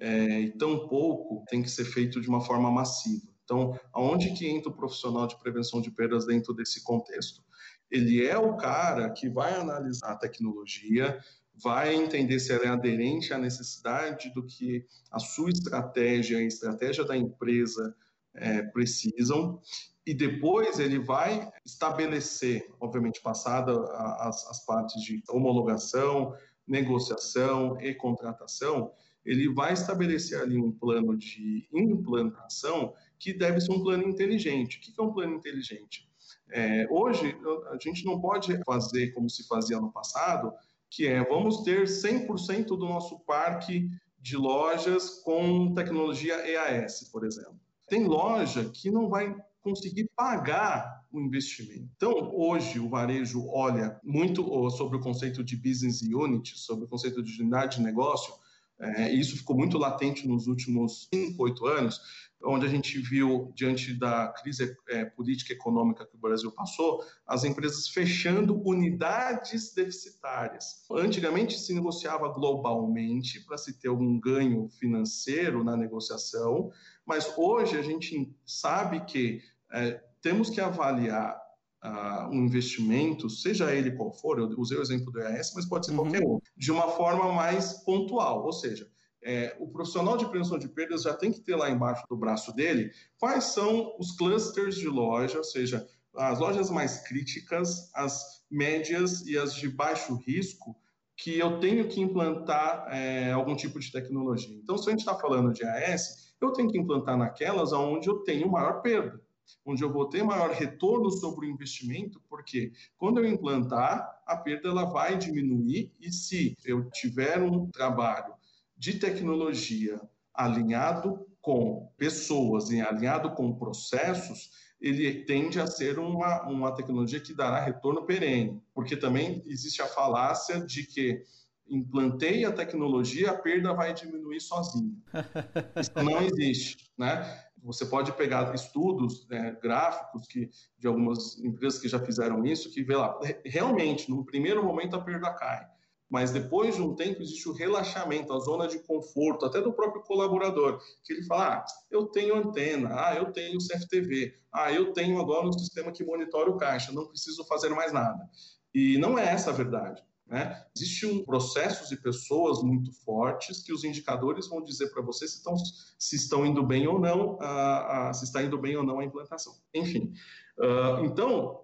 [0.00, 3.28] é, e tampouco tem que ser feito de uma forma massiva.
[3.44, 7.40] Então, aonde que entra o profissional de prevenção de perdas dentro desse contexto?
[7.88, 11.20] Ele é o cara que vai analisar a tecnologia,
[11.54, 17.04] vai entender se ela é aderente à necessidade do que a sua estratégia, a estratégia
[17.04, 17.94] da empresa
[18.34, 19.60] é, precisam,
[20.06, 23.72] e depois ele vai estabelecer, obviamente, passada
[24.18, 26.34] as, as partes de homologação,
[26.66, 28.92] negociação e contratação,
[29.24, 34.78] ele vai estabelecer ali um plano de implantação que deve ser um plano inteligente.
[34.78, 36.08] O que é um plano inteligente?
[36.50, 37.36] É, hoje,
[37.70, 40.52] a gente não pode fazer como se fazia no passado,
[40.90, 43.88] que é vamos ter 100% do nosso parque
[44.20, 47.58] de lojas com tecnologia EAS, por exemplo.
[47.88, 51.88] Tem loja que não vai conseguir pagar o investimento.
[51.96, 57.22] Então, hoje, o varejo olha muito sobre o conceito de business unit, sobre o conceito
[57.22, 58.34] de unidade de negócio,
[58.82, 62.00] é, isso ficou muito latente nos últimos 5, 8 anos,
[62.44, 67.00] onde a gente viu, diante da crise é, política e econômica que o Brasil passou,
[67.24, 70.84] as empresas fechando unidades deficitárias.
[70.90, 76.72] Antigamente se negociava globalmente para se ter algum ganho financeiro na negociação,
[77.06, 79.40] mas hoje a gente sabe que
[79.72, 81.36] é, temos que avaliar
[81.84, 85.86] uh, um investimento, seja ele qual for, eu usei o exemplo do EAS, mas pode
[85.86, 85.98] ser uhum.
[85.98, 88.88] qualquer um, de uma forma mais pontual, ou seja,
[89.24, 92.52] é, o profissional de prevenção de perdas já tem que ter lá embaixo do braço
[92.54, 99.24] dele quais são os clusters de loja, ou seja, as lojas mais críticas, as médias
[99.26, 100.76] e as de baixo risco,
[101.16, 104.56] que eu tenho que implantar é, algum tipo de tecnologia.
[104.56, 108.24] Então, se a gente está falando de AS, eu tenho que implantar naquelas onde eu
[108.24, 109.21] tenho maior perda,
[109.64, 114.68] onde eu vou ter maior retorno sobre o investimento, porque quando eu implantar, a perda
[114.68, 118.34] ela vai diminuir e se eu tiver um trabalho
[118.76, 120.00] de tecnologia
[120.34, 127.34] alinhado com pessoas e alinhado com processos, ele tende a ser uma, uma tecnologia que
[127.34, 131.22] dará retorno perene, porque também existe a falácia de que
[131.68, 134.94] implantei a tecnologia, a perda vai diminuir sozinha.
[135.80, 137.22] Isso não existe, né?
[137.62, 142.82] Você pode pegar estudos né, gráficos que, de algumas empresas que já fizeram isso, que
[142.82, 145.66] vê lá, realmente, no primeiro momento a perda cai,
[146.10, 150.02] mas depois de um tempo existe o relaxamento, a zona de conforto, até do próprio
[150.02, 155.18] colaborador, que ele fala, ah, eu tenho antena, ah, eu tenho CFTV, ah, eu tenho
[155.20, 158.28] agora um sistema que monitora o caixa, não preciso fazer mais nada.
[158.74, 160.02] E não é essa a verdade.
[160.32, 160.64] Né?
[160.74, 165.36] Existem um processos e pessoas muito fortes que os indicadores vão dizer para você se
[165.36, 165.54] estão,
[165.98, 169.04] se estão indo bem ou não, a, a, se está indo bem ou não a
[169.04, 169.52] implantação.
[169.74, 170.14] Enfim,
[170.58, 171.60] uh, então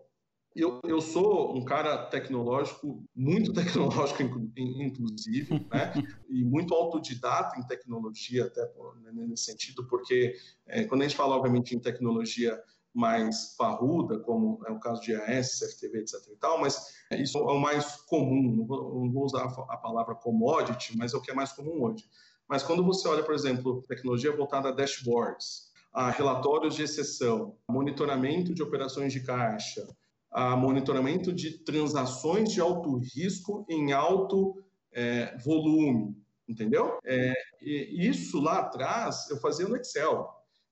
[0.54, 4.22] eu, eu sou um cara tecnológico, muito tecnológico,
[4.54, 5.94] inclusive, né?
[6.28, 8.60] e muito autodidata em tecnologia, até
[9.00, 10.34] né, nesse sentido, porque
[10.66, 12.62] é, quando a gente fala, obviamente, em tecnologia
[12.94, 16.14] mais parruda, como é o caso de AS, CFTV, etc.
[16.32, 20.14] e tal, mas isso é o mais comum, não vou, não vou usar a palavra
[20.14, 22.04] commodity, mas é o que é mais comum hoje.
[22.48, 28.54] Mas quando você olha, por exemplo, tecnologia voltada a dashboards, a relatórios de exceção, monitoramento
[28.54, 29.86] de operações de caixa,
[30.30, 34.62] a monitoramento de transações de alto risco em alto
[34.92, 36.16] é, volume,
[36.48, 36.98] entendeu?
[37.04, 40.28] É, isso lá atrás eu fazia no Excel.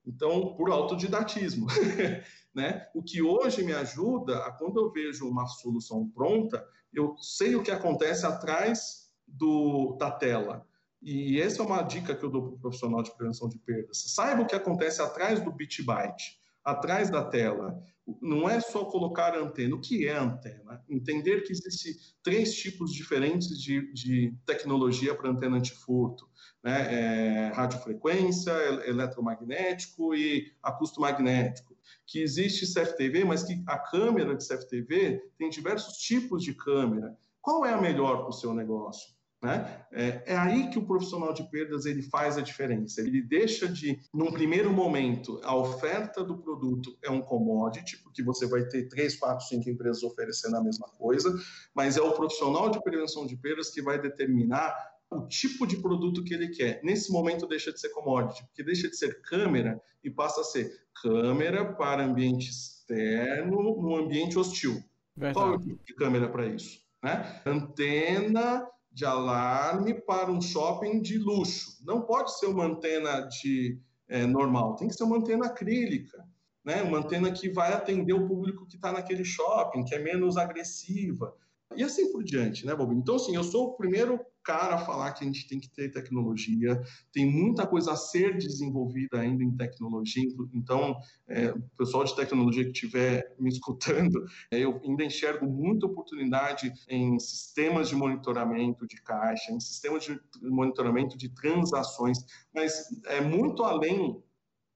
[0.07, 1.67] Então, por autodidatismo.
[2.55, 2.87] né?
[2.95, 7.61] O que hoje me ajuda a, quando eu vejo uma solução pronta, eu sei o
[7.61, 10.65] que acontece atrás do, da tela.
[11.01, 14.01] E essa é uma dica que eu dou para o profissional de prevenção de perdas.
[14.07, 17.81] Saiba o que acontece atrás do bit byte, atrás da tela.
[18.21, 19.75] Não é só colocar antena.
[19.75, 20.83] O que é antena?
[20.89, 26.29] Entender que existem três tipos diferentes de, de tecnologia para antena antifurto
[26.61, 28.51] né, é, radiofrequência,
[28.85, 31.75] eletromagnético e acusto magnético.
[32.05, 37.17] Que existe CFTV, mas que a câmera de CFTV tem diversos tipos de câmera.
[37.41, 39.16] Qual é a melhor para o seu negócio?
[39.41, 39.85] Né?
[39.91, 43.01] É, é, aí que o profissional de perdas ele faz a diferença.
[43.01, 48.47] Ele deixa de, num primeiro momento, a oferta do produto é um commodity, porque você
[48.47, 51.33] vai ter três, quatro, cinco empresas oferecendo a mesma coisa,
[51.75, 54.75] mas é o profissional de prevenção de perdas que vai determinar
[55.09, 56.81] o tipo de produto que ele quer.
[56.83, 60.71] Nesse momento deixa de ser commodity, porque deixa de ser câmera e passa a ser
[61.01, 64.83] câmera para ambiente externo, num ambiente hostil.
[65.15, 65.33] Verdade.
[65.33, 66.81] Qual é o tipo de câmera para isso?
[67.03, 67.41] Né?
[67.45, 68.67] Antena
[68.97, 71.77] de alarme para um shopping de luxo.
[71.85, 76.27] Não pode ser uma antena de é, normal, tem que ser uma antena acrílica.
[76.65, 76.81] Né?
[76.81, 81.31] Uma antena que vai atender o público que está naquele shopping, que é menos agressiva.
[81.75, 82.91] E assim por diante, né, Bob?
[82.95, 86.81] Então, assim, eu sou o primeiro cara falar que a gente tem que ter tecnologia,
[87.11, 90.23] tem muita coisa a ser desenvolvida ainda em tecnologia,
[90.53, 90.95] então,
[91.27, 96.71] é, o pessoal de tecnologia que estiver me escutando, é, eu ainda enxergo muita oportunidade
[96.87, 102.19] em sistemas de monitoramento de caixa, em sistemas de monitoramento de transações,
[102.55, 104.23] mas é muito além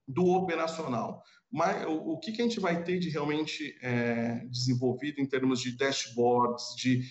[0.06, 1.24] do operacional.
[1.50, 5.76] Mas o que, que, a gente vai ter de realmente é, desenvolvido em termos de
[5.76, 7.04] dashboards, de,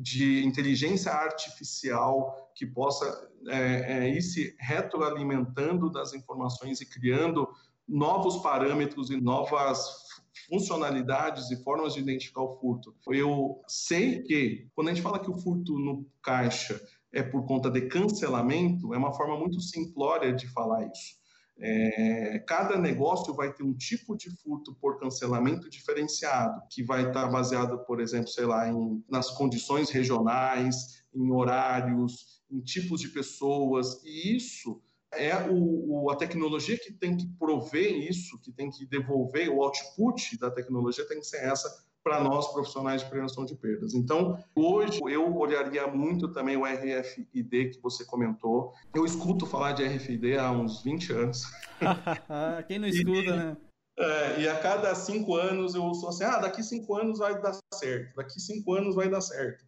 [0.00, 7.48] de inteligência artificial que possa é, é, ir se retroalimentando das informações e criando
[7.88, 10.02] novos parâmetros e novas
[10.48, 12.94] funcionalidades e formas de identificar o furto.
[13.08, 16.80] Eu sei que quando a gente fala que o furto no caixa
[17.12, 21.21] é por conta de cancelamento, é uma forma muito simplória de falar isso.
[21.58, 27.28] É, cada negócio vai ter um tipo de furto por cancelamento diferenciado, que vai estar
[27.28, 34.02] baseado, por exemplo, sei lá, em, nas condições regionais, em horários, em tipos de pessoas,
[34.04, 34.82] e isso
[35.12, 39.62] é o, o, a tecnologia que tem que prover isso, que tem que devolver o
[39.62, 41.68] output da tecnologia tem que ser essa
[42.02, 43.94] para nós profissionais de prevenção de perdas.
[43.94, 48.72] Então, hoje eu olharia muito também o RFID que você comentou.
[48.94, 51.44] Eu escuto falar de RFID há uns 20 anos.
[52.66, 53.56] Quem não escuta, e, né?
[53.98, 57.56] É, e a cada cinco anos eu sou assim, ah, daqui cinco anos vai dar
[57.74, 59.62] certo, daqui cinco anos vai dar certo,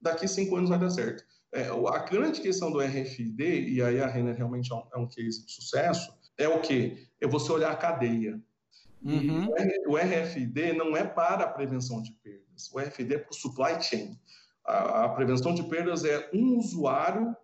[0.00, 1.22] daqui cinco anos vai dar certo.
[1.52, 5.06] É, a grande questão do RFID, e aí a Renner realmente é um, é um
[5.06, 7.06] case de sucesso, é o quê?
[7.20, 8.40] É você olhar a cadeia.
[9.02, 9.48] Uhum.
[9.86, 13.80] o RFID não é para a prevenção de perdas, o RFID é para o supply
[13.80, 14.18] chain.
[14.64, 17.34] A, a, prevenção de perdas é um usuário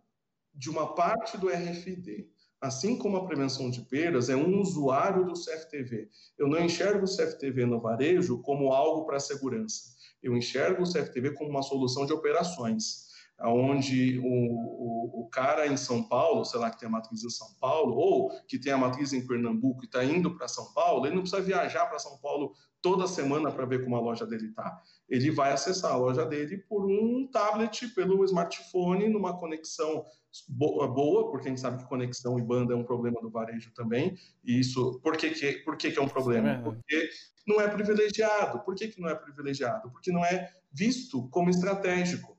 [0.55, 2.29] de uma parte do RFID.
[2.61, 6.09] Assim como a prevenção de perdas é um usuário do CFTV.
[6.39, 9.95] Eu não enxergo o CFTV no varejo como algo para segurança.
[10.23, 13.14] Eu enxergo o CFTV como uma solução de operações.
[13.41, 17.31] Onde o, o, o, cara em São Paulo, sei lá, que tem a matriz em
[17.31, 21.07] São Paulo, ou que tem a matriz em Pernambuco e está indo para São Paulo,
[21.07, 24.49] ele não precisa viajar para São Paulo toda semana para ver como a loja dele
[24.49, 24.81] está.
[25.09, 30.05] Ele vai acessar a loja dele por um tablet, pelo smartphone, numa conexão
[30.49, 34.17] boa, porque a gente sabe que conexão e banda é um problema do varejo também.
[34.45, 36.51] E isso, por que, que, por que, que é um problema?
[36.51, 37.09] É porque
[37.47, 38.61] não é privilegiado.
[38.61, 39.91] Por que, que não é privilegiado?
[39.91, 42.34] Porque não é visto como estratégico.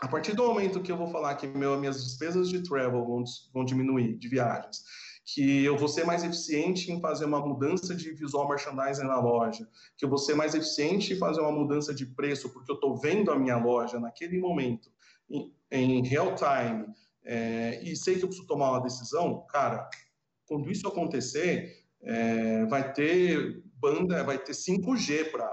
[0.00, 3.22] A partir do momento que eu vou falar que meu, minhas despesas de travel vão,
[3.52, 4.82] vão diminuir, de viagens,
[5.24, 9.68] que eu vou ser mais eficiente em fazer uma mudança de visual merchandising na loja,
[9.96, 12.96] que eu vou ser mais eficiente em fazer uma mudança de preço, porque eu estou
[12.96, 14.90] vendo a minha loja naquele momento,
[15.28, 16.86] em, em real time,
[17.22, 19.88] é, e sei que eu preciso tomar uma decisão, cara,
[20.46, 25.48] quando isso acontecer, é, vai ter banda, vai ter 5G para,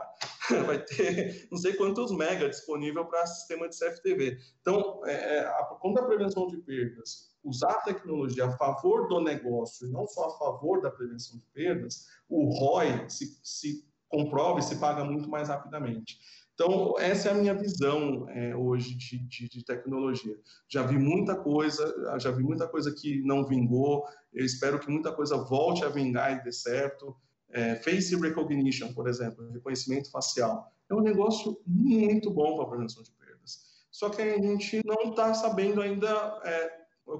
[0.66, 4.38] vai ter não sei quantos mega disponível para sistema de CFTV.
[4.62, 9.22] Então, é, é, a, quando a prevenção de perdas usar a tecnologia a favor do
[9.22, 14.60] negócio e não só a favor da prevenção de perdas, o ROI se, se comprova
[14.60, 16.20] e se paga muito mais rapidamente.
[16.54, 20.36] Então, essa é a minha visão é, hoje de, de, de, tecnologia.
[20.68, 25.12] Já vi muita coisa, já vi muita coisa que não vingou, eu espero que muita
[25.12, 27.16] coisa volte a vingar e dê certo.
[27.50, 33.04] É, face recognition, por exemplo, reconhecimento facial, é um negócio muito bom para a prevenção
[33.04, 33.60] de perdas.
[33.92, 36.72] Só que a gente não está sabendo ainda é,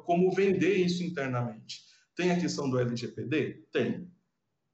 [0.06, 1.82] como vender isso internamente.
[2.16, 3.66] Tem a questão do LGPD?
[3.72, 4.12] Tem.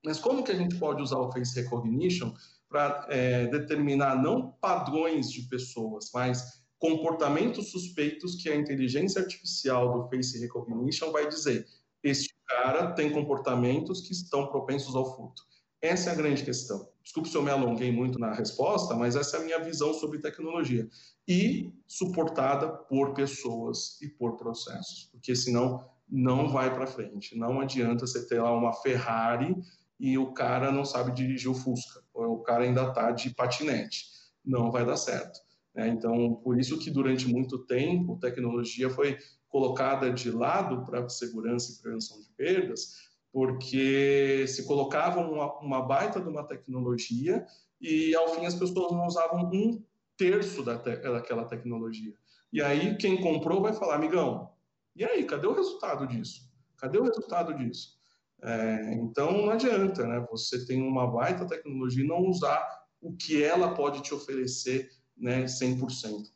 [0.04, 2.34] Mas como que a gente pode usar o face recognition
[2.70, 10.10] para é, determinar não padrões de pessoas, mas comportamentos suspeitos que a inteligência artificial do
[10.10, 11.66] face recognition vai dizer:
[12.04, 15.42] este cara tem comportamentos que estão propensos ao furto.
[15.82, 16.88] Essa é a grande questão.
[17.04, 20.20] Desculpe se eu me alonguei muito na resposta, mas essa é a minha visão sobre
[20.20, 20.88] tecnologia.
[21.28, 27.38] E suportada por pessoas e por processos, porque senão não vai para frente.
[27.38, 29.56] Não adianta você ter lá uma Ferrari
[30.00, 34.06] e o cara não sabe dirigir o Fusca, ou o cara ainda está de patinete.
[34.44, 35.40] Não vai dar certo.
[35.74, 35.88] Né?
[35.88, 39.18] Então, por isso que durante muito tempo tecnologia foi
[39.54, 42.96] colocada de lado para segurança e prevenção de perdas,
[43.32, 47.46] porque se colocava uma, uma, baita de uma tecnologia
[47.80, 49.84] e ao fim as pessoas não usavam um
[50.18, 52.16] terço da te, daquela tecnologia.
[52.52, 54.50] E aí quem comprou vai falar, amigão,
[54.96, 56.52] e aí, cadê o resultado disso?
[56.76, 57.90] Cadê o resultado disso?
[58.42, 60.26] É, então não adianta, né?
[60.32, 62.68] Você tem uma baita tecnologia e não usar
[63.00, 66.32] o que ela pode te oferecer, né, 100%.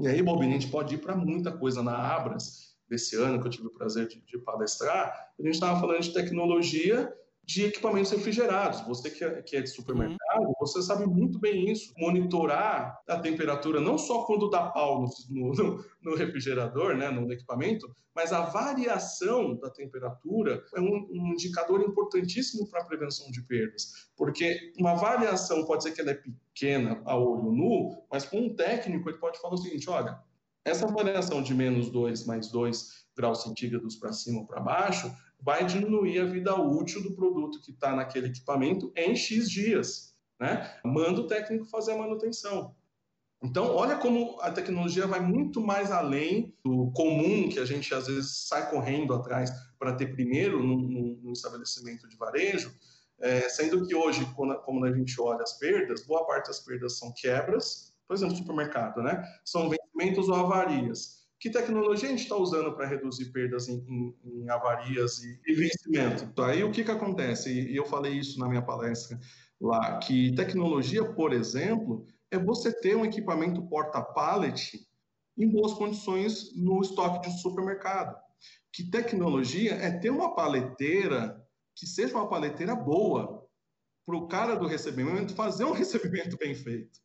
[0.00, 1.82] E aí, Bobinho, a gente pode ir para muita coisa.
[1.82, 5.78] Na Abras, desse ano, que eu tive o prazer de, de palestrar, a gente estava
[5.78, 7.12] falando de tecnologia
[7.48, 8.82] de equipamentos refrigerados.
[8.82, 10.52] Você que é, que é de supermercado, uhum.
[10.60, 11.94] você sabe muito bem isso.
[11.96, 17.90] Monitorar a temperatura, não só quando dá pau no, no, no refrigerador, né, no equipamento,
[18.14, 24.10] mas a variação da temperatura é um, um indicador importantíssimo para a prevenção de perdas.
[24.14, 28.54] Porque uma variação pode ser que ela é pequena a olho nu, mas com um
[28.54, 30.18] técnico ele pode falar o seguinte: olha,
[30.66, 35.10] essa variação de menos 2 mais 2 graus centígrados para cima ou para baixo
[35.40, 40.14] vai diminuir a vida útil do produto que está naquele equipamento em X dias.
[40.40, 40.78] Né?
[40.84, 42.74] Manda o técnico fazer a manutenção.
[43.42, 48.08] Então, olha como a tecnologia vai muito mais além do comum que a gente às
[48.08, 52.74] vezes sai correndo atrás para ter primeiro num estabelecimento de varejo,
[53.20, 56.98] é, sendo que hoje, quando, como a gente olha as perdas, boa parte das perdas
[56.98, 59.22] são quebras, por exemplo, supermercado, né?
[59.44, 64.42] São vencimentos ou avarias que tecnologia a gente está usando para reduzir perdas em, em,
[64.42, 66.42] em avarias e, e, vencimento?
[66.42, 67.52] Aí o que, que acontece?
[67.52, 69.18] E eu falei isso na minha palestra
[69.60, 74.80] lá, que tecnologia, por exemplo, é você ter um equipamento porta-pallet
[75.36, 78.16] em boas condições no estoque de um supermercado.
[78.72, 81.40] Que tecnologia é ter uma paleteira
[81.76, 83.46] que seja uma paleteira boa
[84.04, 86.98] para o cara do recebimento fazer um recebimento bem feito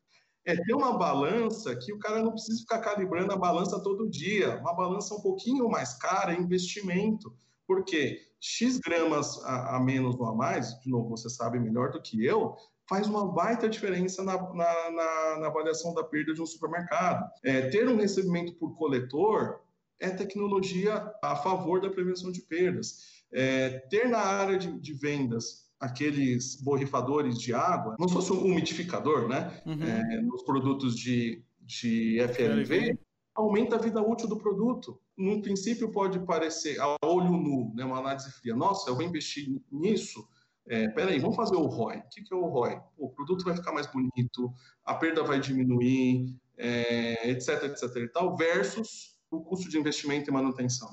[0.46, 4.58] é ter uma balança que o cara não precisa ficar calibrando a balança todo dia.
[4.60, 7.34] Uma balança um pouquinho mais cara é investimento.
[7.66, 12.02] Porque X gramas a, a, menos ou a mais, de novo, você sabe melhor do
[12.02, 12.56] que eu,
[12.90, 17.30] faz uma baita diferença na, na, na, na avaliação da perda de um supermercado.
[17.44, 19.62] É, ter um recebimento por coletor
[20.00, 23.24] é tecnologia a favor da prevenção de perdas.
[23.32, 29.28] É, ter na área de, de vendas aqueles borrifadores de água, não fosse um umidificador,
[29.28, 29.62] né?
[29.66, 29.84] Uhum.
[29.84, 32.98] É, nos produtos de, de FLV,
[33.36, 34.98] aumenta a vida útil do produto.
[35.18, 38.56] No princípio pode parecer a olho nu, né, uma análise fria.
[38.56, 40.26] Nossa, eu vou investir nisso.
[40.66, 41.98] É, peraí, vamos fazer o ROI.
[41.98, 42.80] O que, que é o ROI?
[42.98, 44.54] O produto vai ficar mais bonito,
[44.86, 50.34] a perda vai diminuir, é, etc, etc e tal, versus o custo de investimento e
[50.34, 50.88] manutenção.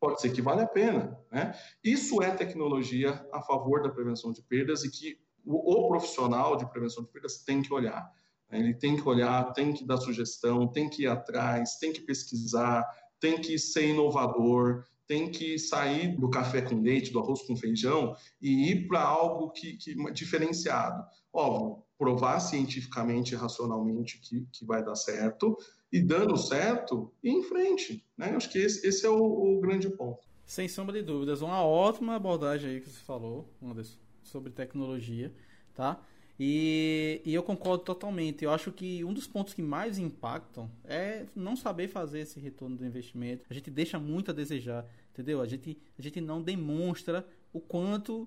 [0.00, 1.18] Pode ser que vale a pena.
[1.30, 1.54] Né?
[1.84, 6.68] Isso é tecnologia a favor da prevenção de perdas e que o, o profissional de
[6.70, 8.10] prevenção de perdas tem que olhar.
[8.50, 12.84] Ele tem que olhar, tem que dar sugestão, tem que ir atrás, tem que pesquisar,
[13.20, 18.16] tem que ser inovador, tem que sair do café com leite, do arroz com feijão
[18.40, 21.04] e ir para algo que, que diferenciado.
[21.32, 25.56] Óbvio, provar cientificamente e racionalmente que, que vai dar certo
[25.92, 28.04] e dando certo, ir em frente.
[28.16, 28.30] Né?
[28.36, 29.22] Acho que esse, esse é o,
[29.56, 30.20] o, grande ponto.
[30.46, 35.32] Sem sombra de dúvidas, uma ótima abordagem aí que você falou, Anderson, sobre tecnologia,
[35.74, 36.00] tá?
[36.42, 38.42] E, e, eu concordo totalmente.
[38.42, 42.78] Eu acho que um dos pontos que mais impactam é não saber fazer esse retorno
[42.78, 43.44] do investimento.
[43.50, 45.42] A gente deixa muito a desejar, entendeu?
[45.42, 48.26] A gente, a gente não demonstra o quanto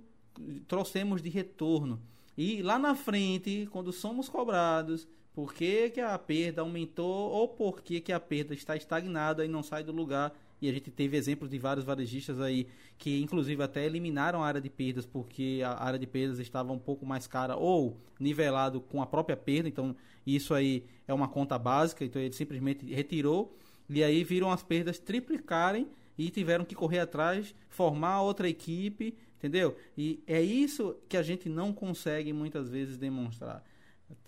[0.68, 2.00] trouxemos de retorno.
[2.38, 7.82] E lá na frente, quando somos cobrados, por que, que a perda aumentou ou por
[7.82, 11.18] que, que a perda está estagnada e não sai do lugar e a gente teve
[11.18, 12.68] exemplos de vários varejistas aí
[12.98, 16.80] que inclusive até eliminaram a área de perdas porque a área de perdas estava um
[16.80, 21.58] pouco mais cara ou nivelado com a própria perda, então isso aí é uma conta
[21.58, 23.58] básica, então ele simplesmente retirou
[23.90, 29.76] e aí viram as perdas triplicarem e tiveram que correr atrás, formar outra equipe, entendeu?
[29.98, 33.64] E é isso que a gente não consegue muitas vezes demonstrar.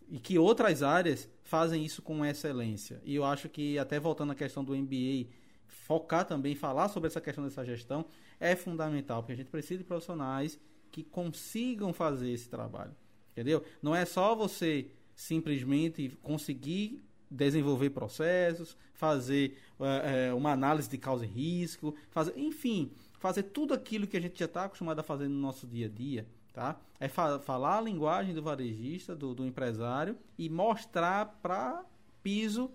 [0.10, 3.02] E que outras áreas fazem isso com excelência.
[3.04, 5.28] E eu acho que, até voltando à questão do MBA,
[5.68, 8.06] focar também, falar sobre essa questão dessa gestão
[8.40, 10.60] é fundamental, porque a gente precisa de profissionais
[10.92, 12.96] que consigam fazer esse trabalho,
[13.32, 13.64] entendeu?
[13.82, 19.58] Não é só você simplesmente conseguir desenvolver processos, fazer
[20.04, 24.40] é, uma análise de causa e risco, fazer, enfim, fazer tudo aquilo que a gente
[24.40, 26.80] já está acostumado a fazer no nosso dia a dia, tá?
[27.00, 31.84] É fa falar a linguagem do varejista, do, do empresário e mostrar para
[32.24, 32.72] piso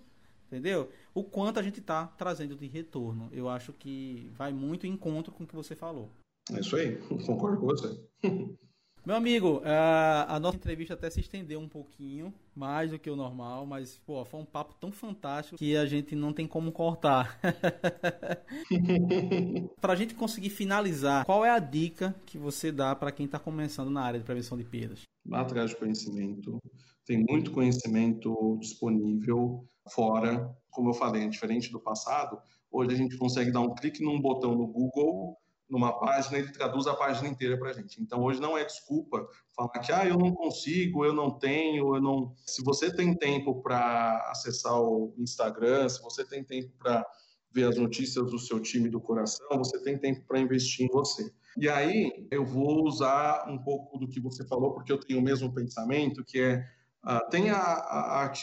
[0.47, 0.89] entendeu?
[1.13, 3.29] O quanto a gente está trazendo de retorno.
[3.31, 6.11] Eu acho que vai muito em encontro com o que você falou.
[6.51, 7.97] É isso aí, concordo com você.
[9.03, 13.15] Meu amigo, a, a nossa entrevista até se estendeu um pouquinho, mais do que o
[13.15, 17.39] normal, mas pô, foi um papo tão fantástico que a gente não tem como cortar.
[19.81, 23.39] para a gente conseguir finalizar, qual é a dica que você dá para quem está
[23.39, 25.01] começando na área de prevenção de perdas?
[25.25, 26.59] Vá atrás de conhecimento,
[27.03, 30.47] tem muito conhecimento disponível fora.
[30.69, 32.37] Como eu falei, é diferente do passado.
[32.71, 35.35] Hoje a gente consegue dar um clique num botão no Google,
[35.71, 38.01] numa página, ele traduz a página inteira para a gente.
[38.01, 42.01] Então hoje não é desculpa falar que ah, eu não consigo, eu não tenho, eu
[42.01, 42.35] não.
[42.45, 47.07] Se você tem tempo para acessar o Instagram, se você tem tempo para
[47.53, 51.31] ver as notícias do seu time do coração, você tem tempo para investir em você.
[51.57, 55.23] E aí eu vou usar um pouco do que você falou, porque eu tenho o
[55.23, 56.65] mesmo pensamento, que é
[57.05, 58.33] uh, tenha a, a,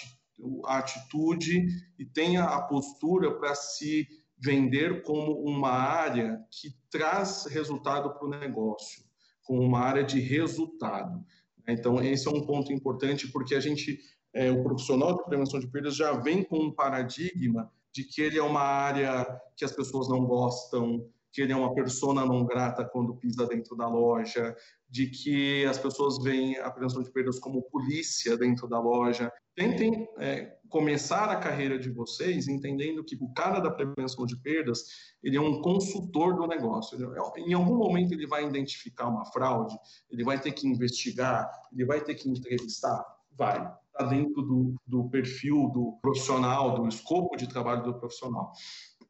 [0.64, 1.66] a atitude
[1.98, 4.06] e tenha a postura para se
[4.38, 9.02] vender como uma área que traz resultado para o negócio,
[9.42, 11.24] como uma área de resultado.
[11.66, 13.98] Então, esse é um ponto importante porque a gente,
[14.32, 18.38] é, o profissional de prevenção de perdas já vem com um paradigma de que ele
[18.38, 19.26] é uma área
[19.56, 23.76] que as pessoas não gostam, que ele é uma persona não grata quando pisa dentro
[23.76, 24.56] da loja,
[24.88, 29.30] de que as pessoas veem a prevenção de perdas como polícia dentro da loja.
[29.54, 34.84] Tentem é, começar a carreira de vocês entendendo que o cara da prevenção de perdas
[35.22, 36.98] ele é um consultor do negócio.
[37.14, 39.76] É, em algum momento ele vai identificar uma fraude,
[40.10, 43.04] ele vai ter que investigar, ele vai ter que entrevistar,
[43.36, 43.58] vai.
[43.92, 48.52] Está dentro do, do perfil do profissional, do escopo de trabalho do profissional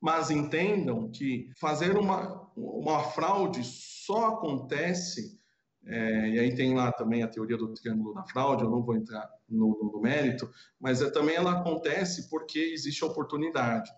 [0.00, 5.37] mas entendam que fazer uma, uma fraude só acontece,
[5.88, 8.94] é, e aí tem lá também a teoria do triângulo da fraude, eu não vou
[8.94, 13.90] entrar no, no mérito, mas é, também ela acontece porque existe oportunidade.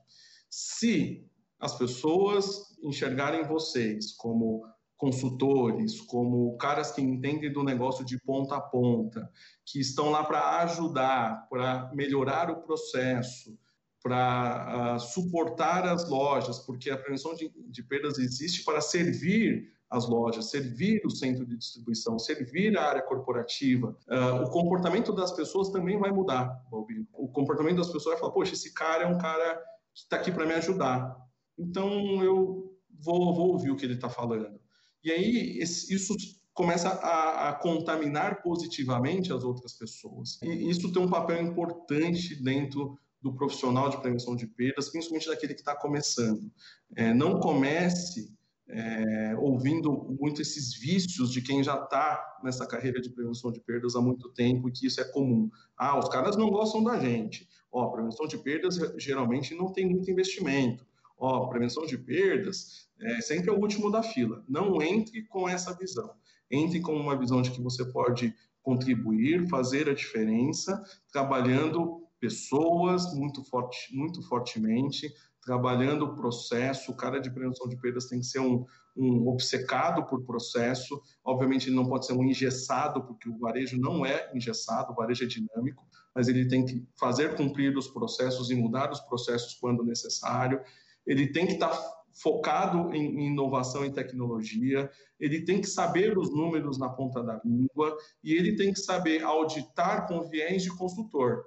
[0.49, 1.29] Se
[1.59, 4.65] as pessoas enxergarem vocês como
[4.97, 9.29] consultores, como caras que entendem do negócio de ponta a ponta,
[9.65, 13.59] que estão lá para ajudar, para melhorar o processo,
[14.03, 20.09] para uh, suportar as lojas, porque a prevenção de, de, perdas existe para servir as
[20.09, 23.97] lojas, servir o centro de distribuição, servir a área corporativa.
[24.09, 27.07] Uh, o comportamento das pessoas também vai mudar, Balbino.
[27.13, 29.57] O comportamento das pessoas vai falar, poxa, esse cara é um cara
[29.93, 31.17] que está aqui para me ajudar.
[31.59, 34.61] Então, eu vou, vou, ouvir o que ele está falando.
[35.03, 36.15] E aí, esse, isso
[36.55, 40.39] começa a, a, contaminar positivamente as outras pessoas.
[40.43, 45.55] E isso tem um papel importante dentro do profissional de prevenção de perdas, principalmente daquele
[45.55, 46.51] que está começando.
[46.97, 48.33] É, não comece
[48.73, 53.97] é, ouvindo muito esses vícios de quem já está nessa carreira de prevenção de perdas
[53.97, 55.51] há muito tempo e que isso é comum.
[55.77, 57.49] Ah, os caras não gostam da gente.
[57.73, 60.87] Ó, prevenção de perdas geralmente não tem muito investimento.
[61.19, 64.45] Ó, prevenção de perdas é sempre é o último da fila.
[64.49, 66.15] Não entre com essa visão.
[66.51, 70.83] Entre com uma visão de que você pode contribuir, fazer a diferença,
[71.13, 76.93] trabalhando pessoas muito, forte, muito fortemente, trabalhando o processo.
[76.93, 78.65] O cara de prevenção de perdas tem que ser um,
[78.97, 81.01] um obcecado por processo.
[81.25, 85.25] Obviamente, ele não pode ser um engessado, porque o varejo não é engessado, o varejo
[85.25, 89.85] é dinâmico, mas ele tem que fazer cumprir os processos e mudar os processos quando
[89.85, 90.61] necessário.
[91.07, 91.73] Ele tem que estar
[92.13, 97.97] focado em inovação e tecnologia, ele tem que saber os números na ponta da língua
[98.23, 101.47] e ele tem que saber auditar com viés de consultor.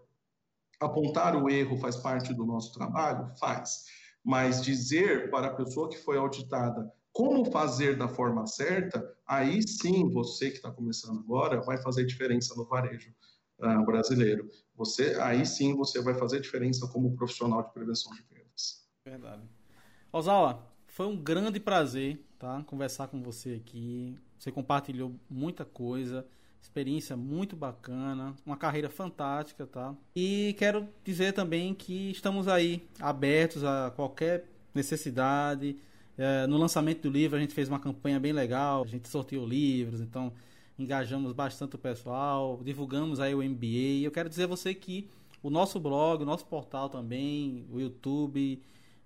[0.84, 3.32] Apontar o erro faz parte do nosso trabalho?
[3.40, 3.86] Faz.
[4.24, 10.10] Mas dizer para a pessoa que foi auditada como fazer da forma certa, aí sim
[10.10, 13.14] você que está começando agora vai fazer diferença no varejo
[13.60, 14.50] uh, brasileiro.
[14.76, 18.88] Você, aí sim você vai fazer diferença como profissional de prevenção de perdas.
[19.06, 19.44] Verdade.
[20.12, 24.18] Osawa, foi um grande prazer tá, conversar com você aqui.
[24.38, 26.26] Você compartilhou muita coisa
[26.64, 29.94] experiência muito bacana, uma carreira fantástica, tá?
[30.16, 35.76] E quero dizer também que estamos aí abertos a qualquer necessidade.
[36.18, 39.46] É, no lançamento do livro a gente fez uma campanha bem legal, a gente sorteou
[39.46, 40.32] livros, então
[40.80, 44.02] engajamos bastante o pessoal, divulgamos aí o MBA.
[44.04, 45.10] Eu quero dizer a você que
[45.42, 48.62] o nosso blog, o nosso portal também, o YouTube,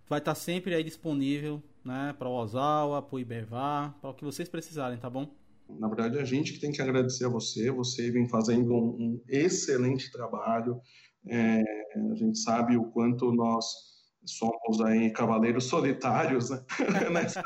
[0.07, 4.23] vai estar sempre aí disponível, né, para o Osawa, para o Ibervar, para o que
[4.23, 5.27] vocês precisarem, tá bom?
[5.69, 7.69] Na verdade, a gente que tem que agradecer a você.
[7.71, 10.79] Você vem fazendo um, um excelente trabalho.
[11.27, 11.61] É,
[12.11, 13.65] a gente sabe o quanto nós
[14.25, 16.59] somos aí cavaleiros solitários né?
[17.11, 17.43] nessa,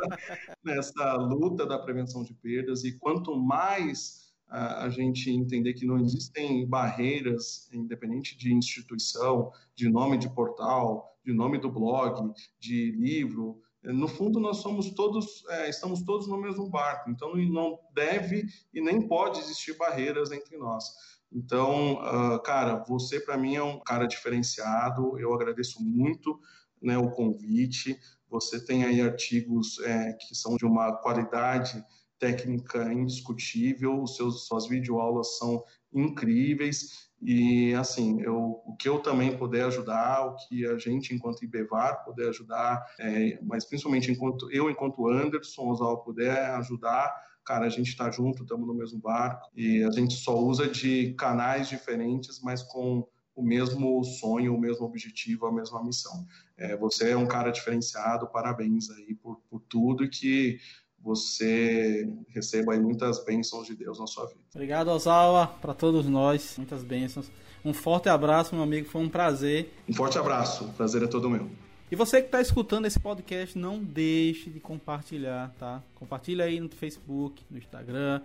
[0.64, 6.00] nessa luta da prevenção de perdas e quanto mais a, a gente entender que não
[6.00, 13.62] existem barreiras, independente de instituição, de nome de portal, de nome do blog, de livro,
[13.84, 18.82] no fundo nós somos todos é, estamos todos no mesmo barco então não deve e
[18.82, 20.86] nem pode existir barreiras entre nós.
[21.32, 26.40] Então uh, cara você para mim é um cara diferenciado eu agradeço muito
[26.82, 27.98] né, o convite.
[28.30, 31.84] Você tem aí artigos é, que são de uma qualidade
[32.18, 39.66] técnica indiscutível seus suas videoaulas são incríveis e, assim, eu, o que eu também puder
[39.66, 45.08] ajudar, o que a gente, enquanto IBEVAR, puder ajudar, é, mas principalmente enquanto eu, enquanto
[45.08, 47.14] Anderson Osal, puder ajudar,
[47.46, 51.14] cara, a gente está junto, estamos no mesmo barco e a gente só usa de
[51.14, 56.26] canais diferentes, mas com o mesmo sonho, o mesmo objetivo, a mesma missão.
[56.58, 60.60] É, você é um cara diferenciado, parabéns aí por, por tudo e que
[61.04, 64.40] você receba muitas bênçãos de Deus na sua vida.
[64.54, 66.56] Obrigado, Osawa, para todos nós.
[66.58, 67.32] Muitas bênçãos.
[67.64, 68.88] Um forte abraço, meu amigo.
[68.88, 69.74] Foi um prazer.
[69.88, 70.66] Um forte abraço.
[70.66, 71.50] O prazer é todo meu.
[71.92, 75.84] E você que está escutando esse podcast, não deixe de compartilhar, tá?
[75.96, 78.22] Compartilha aí no Facebook, no Instagram.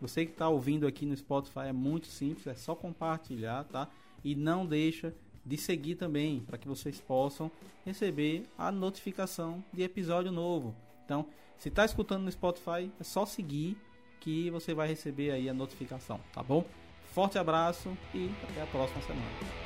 [0.00, 3.88] Você que está ouvindo aqui no Spotify é muito simples, é só compartilhar, tá?
[4.24, 5.14] E não deixa
[5.46, 7.50] de seguir também, para que vocês possam
[7.84, 10.74] receber a notificação de episódio novo.
[11.04, 11.26] Então,
[11.58, 13.76] se está escutando no Spotify, é só seguir
[14.20, 16.64] que você vai receber aí a notificação, tá bom?
[17.12, 19.63] Forte abraço e até a próxima semana.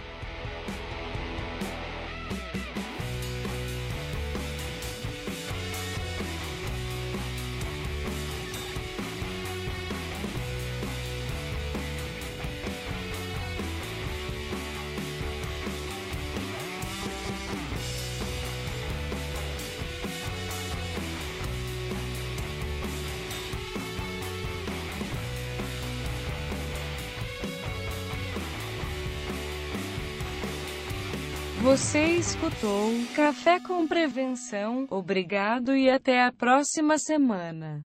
[31.89, 34.87] Você escutou Café com Prevenção.
[34.91, 37.81] Obrigado e até a próxima semana.